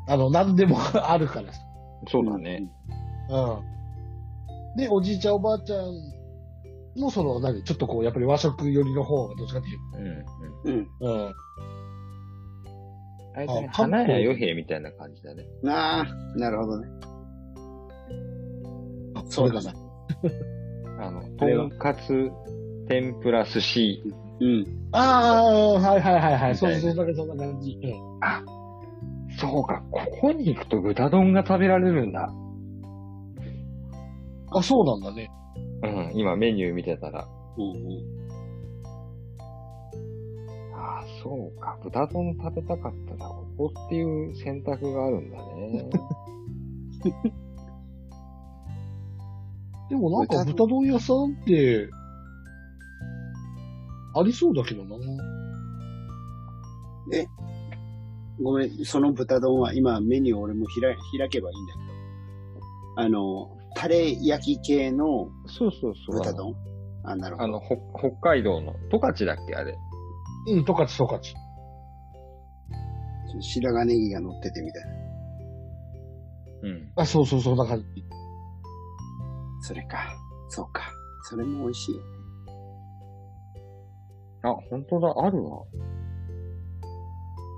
[0.07, 1.59] あの、何でも あるからさ。
[2.07, 2.71] そうだね。
[3.29, 4.77] うん。
[4.77, 5.93] で、おじいちゃんおばあちゃん
[6.97, 9.79] もその、何、ちょっとこう、やっぱり和食寄りの方がどっちかっていう。
[10.63, 10.71] うん。
[10.71, 10.87] うん。
[11.01, 11.25] うん。
[11.25, 11.33] うん。
[13.35, 15.45] あれだね、花屋与兵みたいな感じだね。
[15.65, 16.87] ああ、なるほどね。
[19.39, 19.73] それがな。
[21.05, 22.31] あの、とんかつ、
[22.87, 24.03] 天ぷら、寿司。
[24.41, 24.65] うん。
[24.91, 26.55] ああ、はいはいはいはい。
[26.55, 27.79] そうそう、そんなそんな感じ。
[27.83, 28.09] うん。
[29.37, 32.29] そうか、ここに行くと豚丼が食べられるんだ。
[34.51, 35.29] あ、そうなんだね。
[35.83, 37.25] うん、今メニュー見てたら。
[37.57, 38.19] うんうん。
[40.75, 45.89] ああ、そうか、豚丼食べたかったら、ここっていう選択があるんだね。
[49.89, 51.89] でもなんか豚丼屋さんって、
[54.15, 54.95] ありそうだけどな。
[58.41, 63.03] ごめん、その豚丼は今メニュー俺も開開けばいいんだけど。
[63.03, 66.19] あの、タレ焼き系のそうそうそう。
[66.19, 66.55] 豚丼？
[67.03, 67.45] あ、なるほど。
[67.45, 69.75] あの、ほ北海道の、十勝だっけあれ？
[70.47, 71.21] うん、十勝十勝。
[73.41, 74.89] 白髪ネギが乗っててみたいな。
[76.63, 76.91] うん。
[76.95, 77.85] あ、そうそう、そんな感じ。
[79.61, 80.15] それか。
[80.49, 80.83] そうか。
[81.23, 82.01] それも美味しいよ。
[84.43, 85.63] あ、本当だ、あるわ。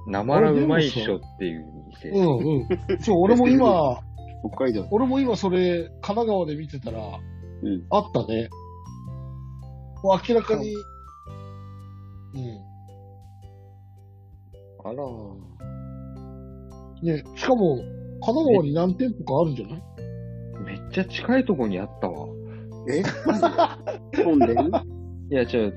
[0.08, 2.10] なまらうまいっしょっていう店。
[2.10, 3.02] うんうん。
[3.02, 4.00] そう、俺も今、
[4.50, 4.88] 北海道。
[4.92, 7.86] 俺も今それ、神奈川で見てたら、うん。
[7.92, 8.50] あったね。
[10.04, 12.72] もう明らかに、うん。
[14.84, 15.04] あら
[17.04, 17.86] ね、しかも、神
[18.22, 19.84] 奈川に何店舗かあるんじゃない？
[20.65, 22.28] めっちゃ近いとこにあったわ。
[22.89, 23.41] えマジ
[24.17, 24.24] で？
[24.24, 24.56] 混んでる
[25.30, 25.74] いや、違う、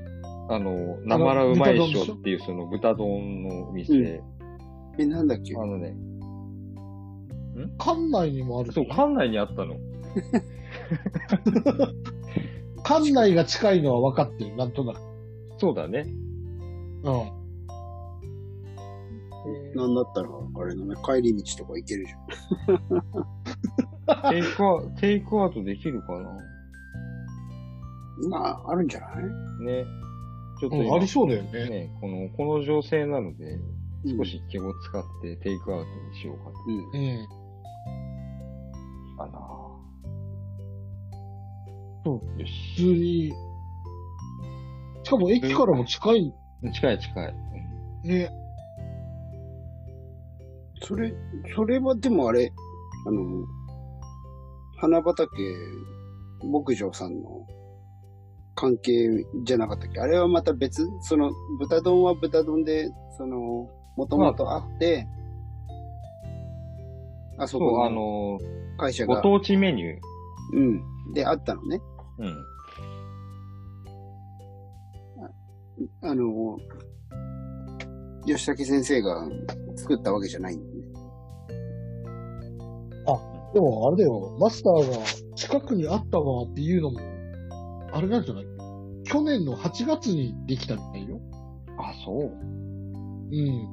[0.49, 3.93] あの、なまらうまいっしょっていうその豚丼の店。
[3.93, 4.21] うん
[4.97, 5.55] え、なんだっけ？
[5.55, 5.93] あのね、
[7.77, 8.71] 館内にもある。
[8.71, 9.75] そう、館内にあったの。
[12.83, 14.99] 館内が近いのは分かってる、なんとなく。
[15.57, 16.05] そうだね。
[17.03, 17.31] うん。
[19.75, 22.17] なんだったら、あれだね、帰り道とか行けるじゃ
[22.73, 22.79] ん。
[24.29, 26.29] テイクアウト、テイクアウトできるかな？
[28.29, 29.23] まあ、あるんじゃない？
[29.65, 29.85] ね。
[30.59, 31.69] ちょっとうん、今、ありそうだよね。
[31.69, 33.75] ね、この、この情勢なので、うん
[34.07, 36.75] 少し気を使ってテイクアウトにしようかうん。
[36.75, 37.17] うん。
[39.17, 39.25] な。
[39.25, 39.39] かな
[42.03, 43.33] そうよ普通に、
[45.03, 46.33] しかも駅からも近いし。
[46.73, 47.33] 近い近い。
[48.03, 48.29] ね。
[50.83, 51.11] それ、
[51.55, 52.53] それはでもあれ、
[53.07, 53.43] あの、
[54.85, 55.27] 花畑
[56.43, 57.47] 牧場さんの
[58.53, 59.99] 関係じゃなかったっけ？
[59.99, 60.87] あれはまた別？
[61.01, 63.67] その、豚丼は豚丼で、その、
[63.97, 65.07] もともとあって、
[67.39, 68.37] あそそう、こあの
[68.77, 69.97] 会社が、当地メニュー。
[70.53, 71.13] うん。
[71.13, 71.81] で、あったのね。
[72.19, 72.37] うん。
[76.03, 76.57] あの、
[78.27, 79.27] 吉武先生が
[79.75, 80.61] 作ったわけじゃないん。
[83.55, 86.99] でも、あれだよ、マスターが近くにあったわっていうのも、
[87.93, 88.45] あれなんじゃない？
[89.05, 91.21] 去年の8月にできたみたいよ。
[91.77, 92.23] あ、そう。
[92.25, 93.69] うん。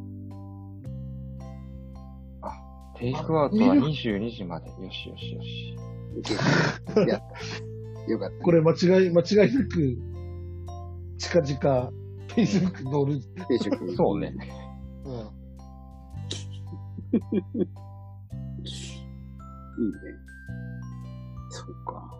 [2.96, 4.68] テイクアウトは22時まで。
[4.70, 5.76] よしよしよし。
[7.08, 7.20] やっ
[8.06, 8.12] た。
[8.12, 8.44] よかった。
[8.44, 9.98] これ間違い、間違いなく、
[11.18, 11.90] 近々、
[12.28, 13.46] Facebook に載る。
[13.48, 13.96] 定食。
[13.96, 14.32] そうね。
[15.04, 15.28] うん。
[19.78, 19.94] いいね。
[21.50, 22.10] そうか。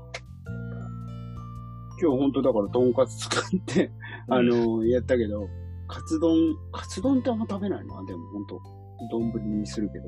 [2.00, 3.90] 今日本当だからとんかつ使って、
[4.28, 5.48] あの、やったけど、
[5.88, 8.60] カツ丼、カツ丼ってあんま食べないな、でも本当
[9.10, 10.06] 丼にするけど。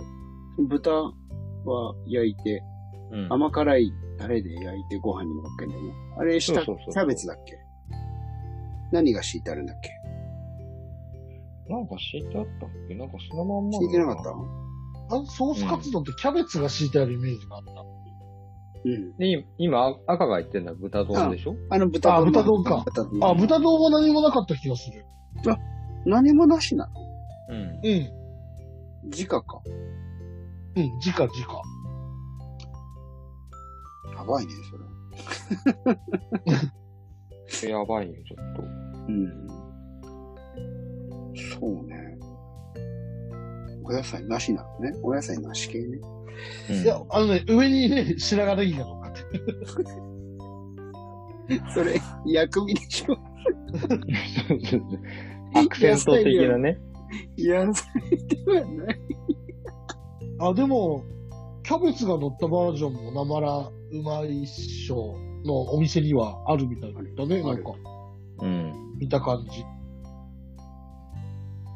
[0.69, 1.13] 豚は
[2.07, 2.63] 焼いて、
[3.13, 3.33] うん。
[3.33, 5.93] 甘辛いタレで焼いてご飯に乗っけんだよね。
[6.19, 7.59] あれ下、キャベツだっけ？
[8.93, 9.91] 何が敷いてあるんだっけ？
[11.73, 12.95] なんか敷いてあったっけ？
[12.95, 13.79] なんかそのまんま。
[13.79, 14.31] 敷いてなかった？
[15.11, 17.71] あのソースカツ丼ってキャベツが敷いてあるイメージがあった。
[18.87, 19.17] うん。
[19.17, 21.57] で、今、赤が言ってるのは豚丼でしょ？
[21.71, 22.19] あの豚丼。
[22.19, 25.05] あ豚丼か豚丼あ、豚丼は何もなかった気がする。
[26.07, 26.93] 何もなしなの？
[27.51, 27.81] うん。
[27.83, 29.11] うん。
[29.11, 29.63] 直か。
[30.77, 31.63] うん、直直。
[34.17, 34.77] やばいね、そ
[37.67, 37.71] れ。
[37.71, 38.63] やばいよ、ちょっと。
[38.63, 39.49] うん。
[41.61, 42.14] そうね。
[43.85, 44.93] お野菜なしなのね。
[45.03, 46.01] お野菜なし系ね。
[46.71, 49.21] うんいや、あのね、上にね、白髪ネギが乗っかって。
[51.75, 53.17] それ、薬味でしょ
[55.55, 56.81] アクセント的なね。
[57.39, 57.85] 野菜
[58.45, 58.99] ではない。
[60.41, 61.05] あ、でも、
[61.63, 67.73] キャベツが乗ったバージョンも生らうまいっしょのお店にはあるみたいだね、あるなんか、
[68.41, 68.73] うん。
[68.99, 69.65] 見た感じ。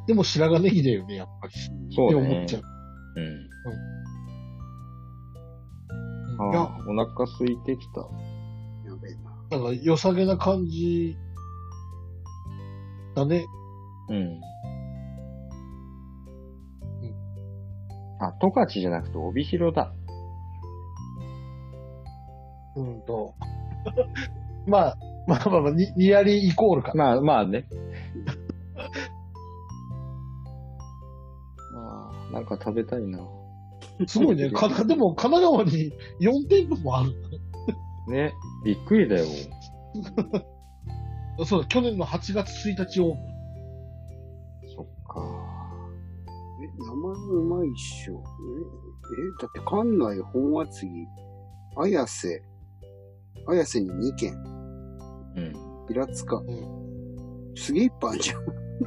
[0.09, 1.53] でも白髪ネギだよね、やっぱり。
[1.53, 2.63] ってそうだね思っちゃう。。
[3.17, 3.25] うん。
[3.25, 3.49] うん
[6.41, 8.01] あいや、あ、お腹空いてきた。
[8.01, 9.59] やべえな。
[9.59, 11.17] なんか良さげな感じ
[13.15, 13.45] だね。
[14.09, 14.41] うん。
[18.21, 19.93] あ、十勝じゃなくて帯広だ。
[22.77, 23.35] うんと。
[24.67, 24.97] まあ、
[25.27, 27.05] まあまあまあ、にニアリーイコールかな。
[27.05, 27.67] まあまあね。
[32.39, 33.19] なんか食べたいな。
[34.07, 34.51] すごいね。
[34.55, 37.39] かでも、神奈川に4店舗もあるんだね。
[38.09, 38.33] ね、
[38.65, 39.27] びっくりだよ。
[41.45, 43.17] そうだ、去年の8月1日を、
[44.75, 45.21] そっか。
[46.63, 48.15] え、名前うまいっしょ。
[48.15, 50.89] え、え、だって館内本厚木、
[51.77, 52.43] 綾瀬、
[53.47, 55.53] 綾瀬に2軒、うん。
[55.89, 56.37] 平塚。
[56.37, 56.47] ん
[57.57, 58.43] すげえいっぱいあるじゃん。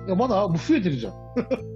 [0.08, 1.14] いやまだもう増えてるじゃん。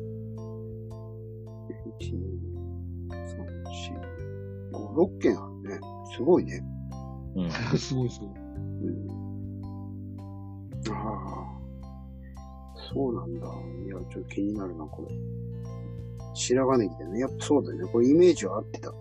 [4.96, 5.80] 6軒あるね。
[6.16, 6.64] すごいね。
[7.36, 7.52] うん。
[7.78, 8.30] すごいすごい。
[8.30, 9.08] うん。
[10.92, 11.56] ああ。
[12.94, 13.48] そうなんだ。
[13.86, 15.08] いや、ちょっと気になるな、これ。
[16.34, 17.20] 白髪ネギだよね。
[17.20, 17.92] やっぱそうだよね。
[17.92, 18.90] これイメージは合ってた。
[18.90, 18.92] う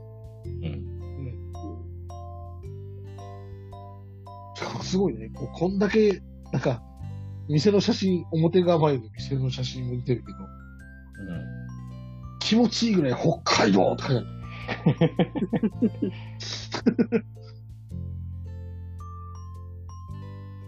[0.50, 0.94] ん。
[4.94, 5.28] すごいね。
[5.34, 6.22] こうこんだけ、
[6.52, 6.80] なんか、
[7.48, 10.38] 店の写真、表側前の店の写真も出てるけど、
[12.38, 14.26] 気持ちいいぐらい北海道って書いてある。
[14.64, 14.66] い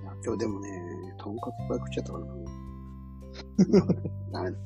[0.04, 2.32] や今日でもね、とんかついっぱい食っちゃったからな。
[4.32, 4.56] ダメだ。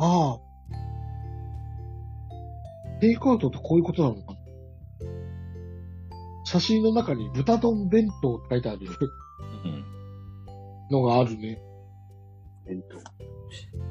[0.00, 0.40] ああ。
[3.00, 4.40] テイクアウトってこういうことなのかな
[6.44, 8.80] 写真の中に豚丼弁当って書いてある
[9.64, 9.84] うん。
[10.90, 11.58] のがあるね。
[12.66, 13.09] 弁当。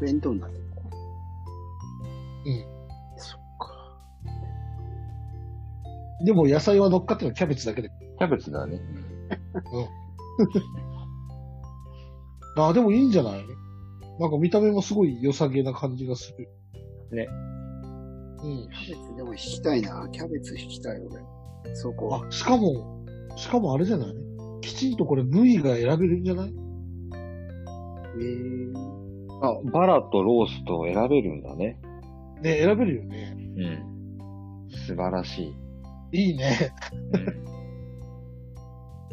[0.02, 0.82] 弁当になってるのか。
[2.46, 2.66] うん。
[3.18, 4.00] そっか。
[6.26, 7.90] でも野菜は乗っかってるのキャベツだけで。
[8.18, 8.80] キャベツだね。
[12.58, 13.46] ああ、でもいいんじゃない？
[14.20, 16.50] なんか見た目もすごい良さげな感じがする。
[17.16, 17.28] ね。
[18.44, 18.68] うん。
[18.86, 20.08] キャベツでも引きたいな。
[20.12, 21.24] キャベツ引きたい、俺。
[21.76, 22.22] そこ。
[22.28, 23.06] あ、しかも、
[23.38, 24.10] しかもあれじゃない？
[24.62, 26.52] きちんとこれ部位が選べるんじゃない？
[26.52, 28.74] えー、
[29.42, 31.80] あ、バラとロースと選べるんだね。
[32.42, 33.36] ね、選べるよね。
[33.58, 34.68] うん。
[34.88, 35.54] 素晴らし
[36.12, 36.30] い。
[36.30, 36.72] いいね。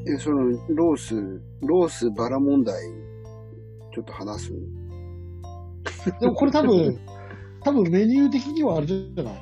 [0.09, 1.15] え、その、ロース、
[1.63, 2.77] ロースバラ問題、
[3.93, 4.53] ちょっと話す？
[6.21, 6.99] でもこれ多分、
[7.63, 9.35] 多分メニュー的にはあれじゃない？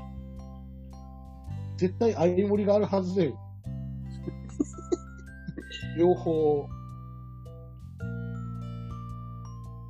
[1.77, 3.39] 絶対相盛りがあるはずだよ。
[5.99, 6.67] 両方、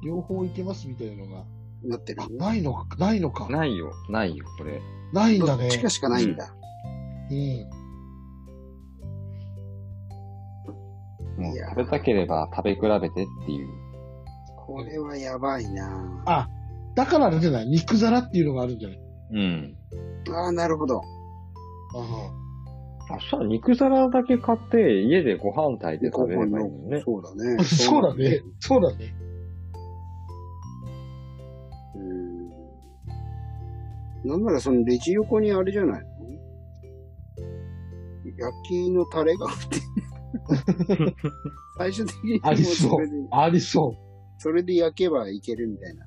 [0.05, 1.44] 両方いけますみたいなのが。
[1.86, 3.48] なってるあ、ないのか、ないのか。
[3.50, 4.80] ないよ、ないよ、これ。
[5.12, 5.82] ないんだねどっち。
[5.82, 6.55] かしかないんだ。
[7.30, 7.70] うん。
[11.42, 13.68] もういや食べたければ食べ比べてっていう。
[14.66, 16.48] これはやばいなあ、
[16.94, 17.66] だからあれじゃない？
[17.66, 18.98] 肉皿っていうのがあるんじゃない？
[19.32, 19.76] うん。
[20.34, 21.02] ああ、なるほど。
[23.11, 27.02] あ、したら肉皿だけ買って、家でご飯炊いて食べればいいのね。
[27.05, 27.59] そうだね。
[27.62, 28.40] そうだね。
[28.61, 29.14] そうだね。
[34.25, 36.09] なんならそのレジ横にあれじゃないの？
[38.37, 39.77] 焼きのタレが売って
[40.97, 41.14] る
[41.79, 43.95] 最終的にもありそうそれで、ありそ
[44.39, 46.07] それで焼けばいけるみたいな。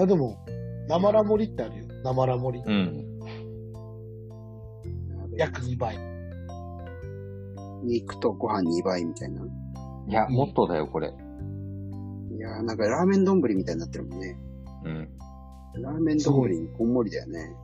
[0.00, 0.02] う。
[0.02, 0.44] あ、でも、
[0.88, 1.84] 生ラ盛りってあるよ。
[2.02, 2.64] 生ラ盛り。
[2.66, 3.04] うん。
[5.36, 5.96] 約2倍。
[7.84, 9.42] 肉とご飯2倍みたいな。
[10.08, 11.14] いや、もっとだよ、これ。
[12.36, 14.36] いやーなんかラーメン丼みたいになってるもんね。
[14.84, 15.08] うん。
[15.82, 17.54] ラーメン丼にこんもりだよね。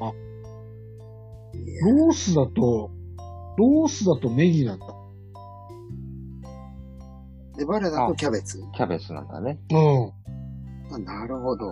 [0.00, 0.12] あ。
[1.84, 2.90] ロースだと、
[3.56, 4.86] ロースだとネギなんだ。
[7.56, 8.62] で、バラだとキャベツ。
[8.74, 9.58] キャベツなんだね。
[9.70, 10.94] うん。
[10.94, 11.66] あ、なるほど。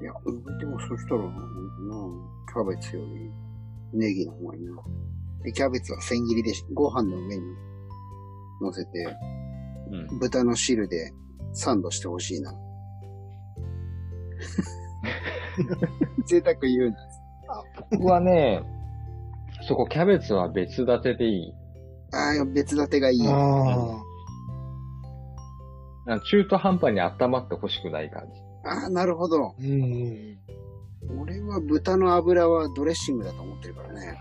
[0.00, 1.34] いや、うんでもそしたら、うん
[2.46, 3.30] キャベツより
[3.92, 4.72] ネギの方がいいな。
[5.44, 7.42] で、キャベツは千切りでご飯の上に
[8.60, 9.16] 乗せて、
[10.10, 10.18] うん。
[10.18, 11.12] 豚の汁で
[11.52, 12.52] サンドしてほしいな。
[16.26, 16.96] 贅沢言うな。
[17.92, 18.62] 僕はね、
[19.68, 21.52] そこキャベツは別立てでいい。
[22.12, 23.20] ああ、別立てがいい。
[23.26, 24.02] あ
[26.06, 28.32] なんか中途半端に温まってほしくない感じ。
[28.68, 29.48] ああ、なるほど。
[29.48, 29.54] あ。
[29.58, 30.38] うん。
[31.20, 34.18] 俺は豚の油はドレッシングだと思ってるからね。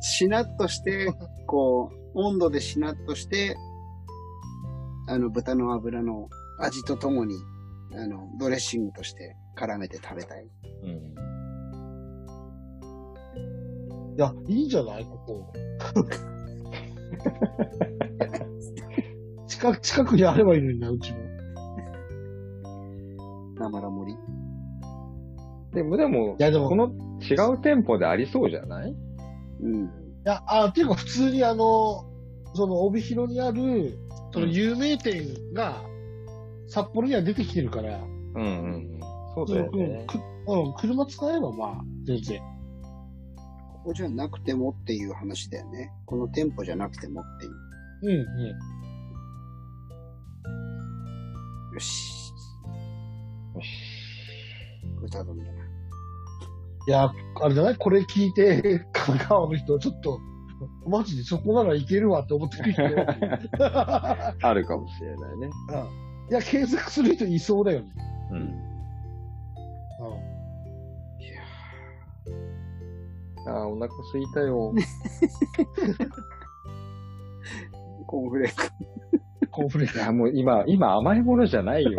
[0.00, 1.12] しなっとして、
[1.46, 3.56] こう、温度でしなっとして、
[5.08, 6.28] あの、豚の油の
[6.60, 7.34] 味とともに、
[7.94, 10.46] あの、ドレッシングとして絡めて食べたい。
[10.82, 10.90] うん。
[14.16, 15.04] いや、いいんじゃない？
[15.04, 15.52] ここ。
[19.48, 21.18] 近く、近くにあればいいのにな、うちも。
[23.64, 24.18] 生ラ盛り。
[25.74, 28.94] でも、でもい、や、でも、この違う店舗でありそうじゃない？
[29.62, 29.84] うん。
[29.84, 29.88] い
[30.24, 32.04] や、あ、っていうか普通にあの、
[32.54, 33.98] その帯広にある、
[34.32, 35.82] その有名店が、
[36.68, 39.00] 札幌には出てきてるから、うんうんうん。
[39.34, 40.06] そうだようんね。
[40.06, 42.40] くうん、車使えばまあ、全然。
[43.72, 45.90] ここじゃなくてもっていう話だよね。
[46.06, 47.52] この店舗じゃなくてもっていう。
[48.02, 48.46] うん、うん。
[51.74, 52.23] よし。
[55.04, 55.50] よし豚丼だな。
[56.86, 57.10] いや、
[57.42, 57.76] あれじゃない？
[57.76, 60.18] これ聞いて、 神奈川の人、ちょっと、
[60.86, 62.82] マジでそこならいけるわって思ってる人。
[62.86, 62.94] あ
[64.54, 65.50] るかもしれないね。
[66.30, 67.86] いや、検索する人いそうだよね。
[68.30, 68.38] うん。
[68.38, 68.46] うん。
[71.20, 71.26] い
[73.46, 74.72] やああ、お腹すいたよ。
[74.74, 74.82] ー
[78.06, 78.70] コーンフレーク。
[79.50, 79.98] コーンフレーク。
[79.98, 81.96] いや、もう今、今甘いものじゃないよ、ね。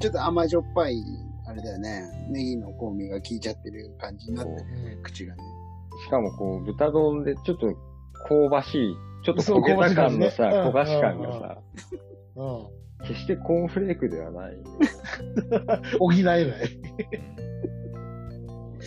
[0.00, 1.04] ちょっと甘じょっぱい、
[1.46, 2.02] あれだよね。
[2.30, 5.42] ネギの香味が効いちゃってる感じになってるね、口がね。
[6.04, 7.76] しかもこう、豚丼でちょっと
[8.26, 11.58] 香ばしい、ちょっとそう焦げた感のさ、香焦がばしい感がさ、
[12.36, 12.66] うん。
[13.06, 14.58] 決してコーンフレークではないよ。
[16.00, 16.46] 補えない。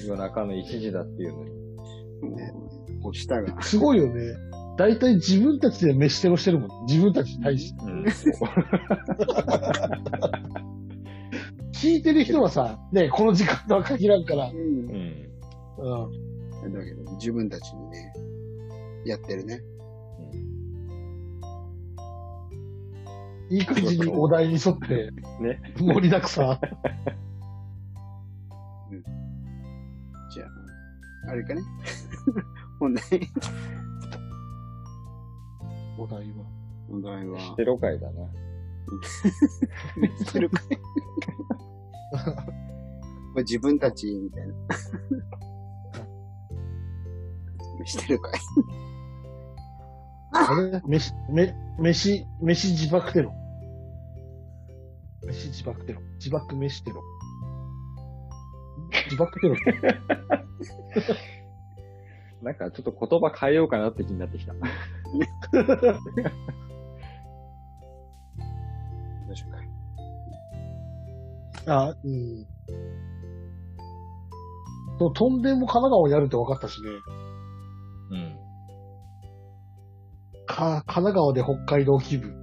[0.08, 1.52] 夜中の1時だっていうのに。
[2.36, 2.54] ね
[3.02, 3.62] こう舌が。
[3.62, 4.36] すごいよね。
[4.78, 6.86] 大体自分たちで飯テロしてるもん。
[6.86, 7.86] 自分たちに対して。
[7.86, 8.04] うん。
[11.74, 14.50] 聞いてる人はさ、ね、この時間とは限らんから。
[14.50, 14.62] うんう。
[14.62, 16.14] ん。
[16.64, 16.74] うん。
[16.74, 18.14] だけど、自分たちにね、
[19.06, 19.62] やってるね。
[23.50, 25.62] いい感じにお題に沿って、ね。
[25.78, 26.60] 盛りだくさん。
[30.34, 30.46] じゃ
[31.28, 31.62] あ、あれかね。
[32.80, 33.04] 本題、
[35.98, 36.46] お題は。
[36.90, 38.28] 本題は、テロ会だな。
[40.26, 40.50] してる
[42.14, 44.54] まあ自分たち、みたいな。
[47.86, 48.34] してるかい
[50.34, 50.82] あれ？
[50.86, 53.34] 飯、め、飯、飯自爆テロ。
[55.26, 56.02] 飯自爆テロ。
[56.16, 57.02] 自爆飯テロ。
[59.06, 59.64] 自爆テロって。
[62.42, 64.54] なんかちょっと言葉変えようかなって気になってきた。
[64.56, 64.60] ど
[69.32, 69.58] うしようか。
[71.68, 72.46] あ、うん。
[75.00, 76.90] と、とんでも神奈川にあるって分かったしね。
[78.12, 78.44] うん。
[80.46, 82.34] か、神奈川で北海道気分。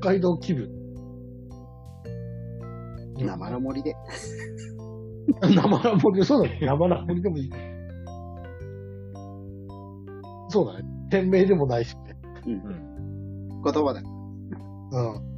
[0.00, 0.68] 北海道気分。
[3.18, 3.94] 生の森で。
[5.42, 6.58] 生ラ盛り、そうだね。
[6.62, 7.50] 生ラ盛りでもいい。
[10.48, 10.84] そうだね。
[11.10, 12.16] 店名でもないしね。
[12.46, 13.62] うんうん。
[13.62, 14.00] 言葉だ。
[14.00, 15.29] うん。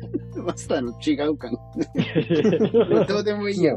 [0.44, 1.52] マスターの違う感。
[3.08, 3.76] どうでもいいや。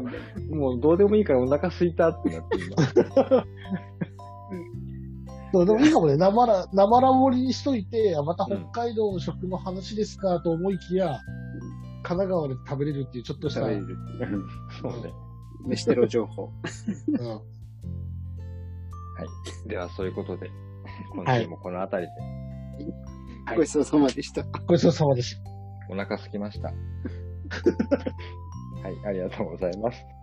[0.50, 2.76] もうどうでもいいからお腹空いたってなって今。
[5.52, 11.18] そうでもいいかもね、生ら、生ラ盛りにしといて、あまた北海道の食の話ですかと思いきや、
[12.04, 13.66] 神奈川で食べれるっていうちょっとした、うん。
[13.66, 13.70] 喋
[14.20, 14.44] れる。
[14.80, 15.12] そうね。
[15.66, 16.52] 飯テロ情報。
[19.66, 20.48] では、そういうことで、
[21.14, 22.30] 今週もこの辺りで、はい
[23.56, 24.44] ごちそうさまでした。
[24.66, 25.49] ごちそうさまでした。
[25.90, 26.68] お腹空きました。
[28.82, 30.19] はい、ありがとうございます。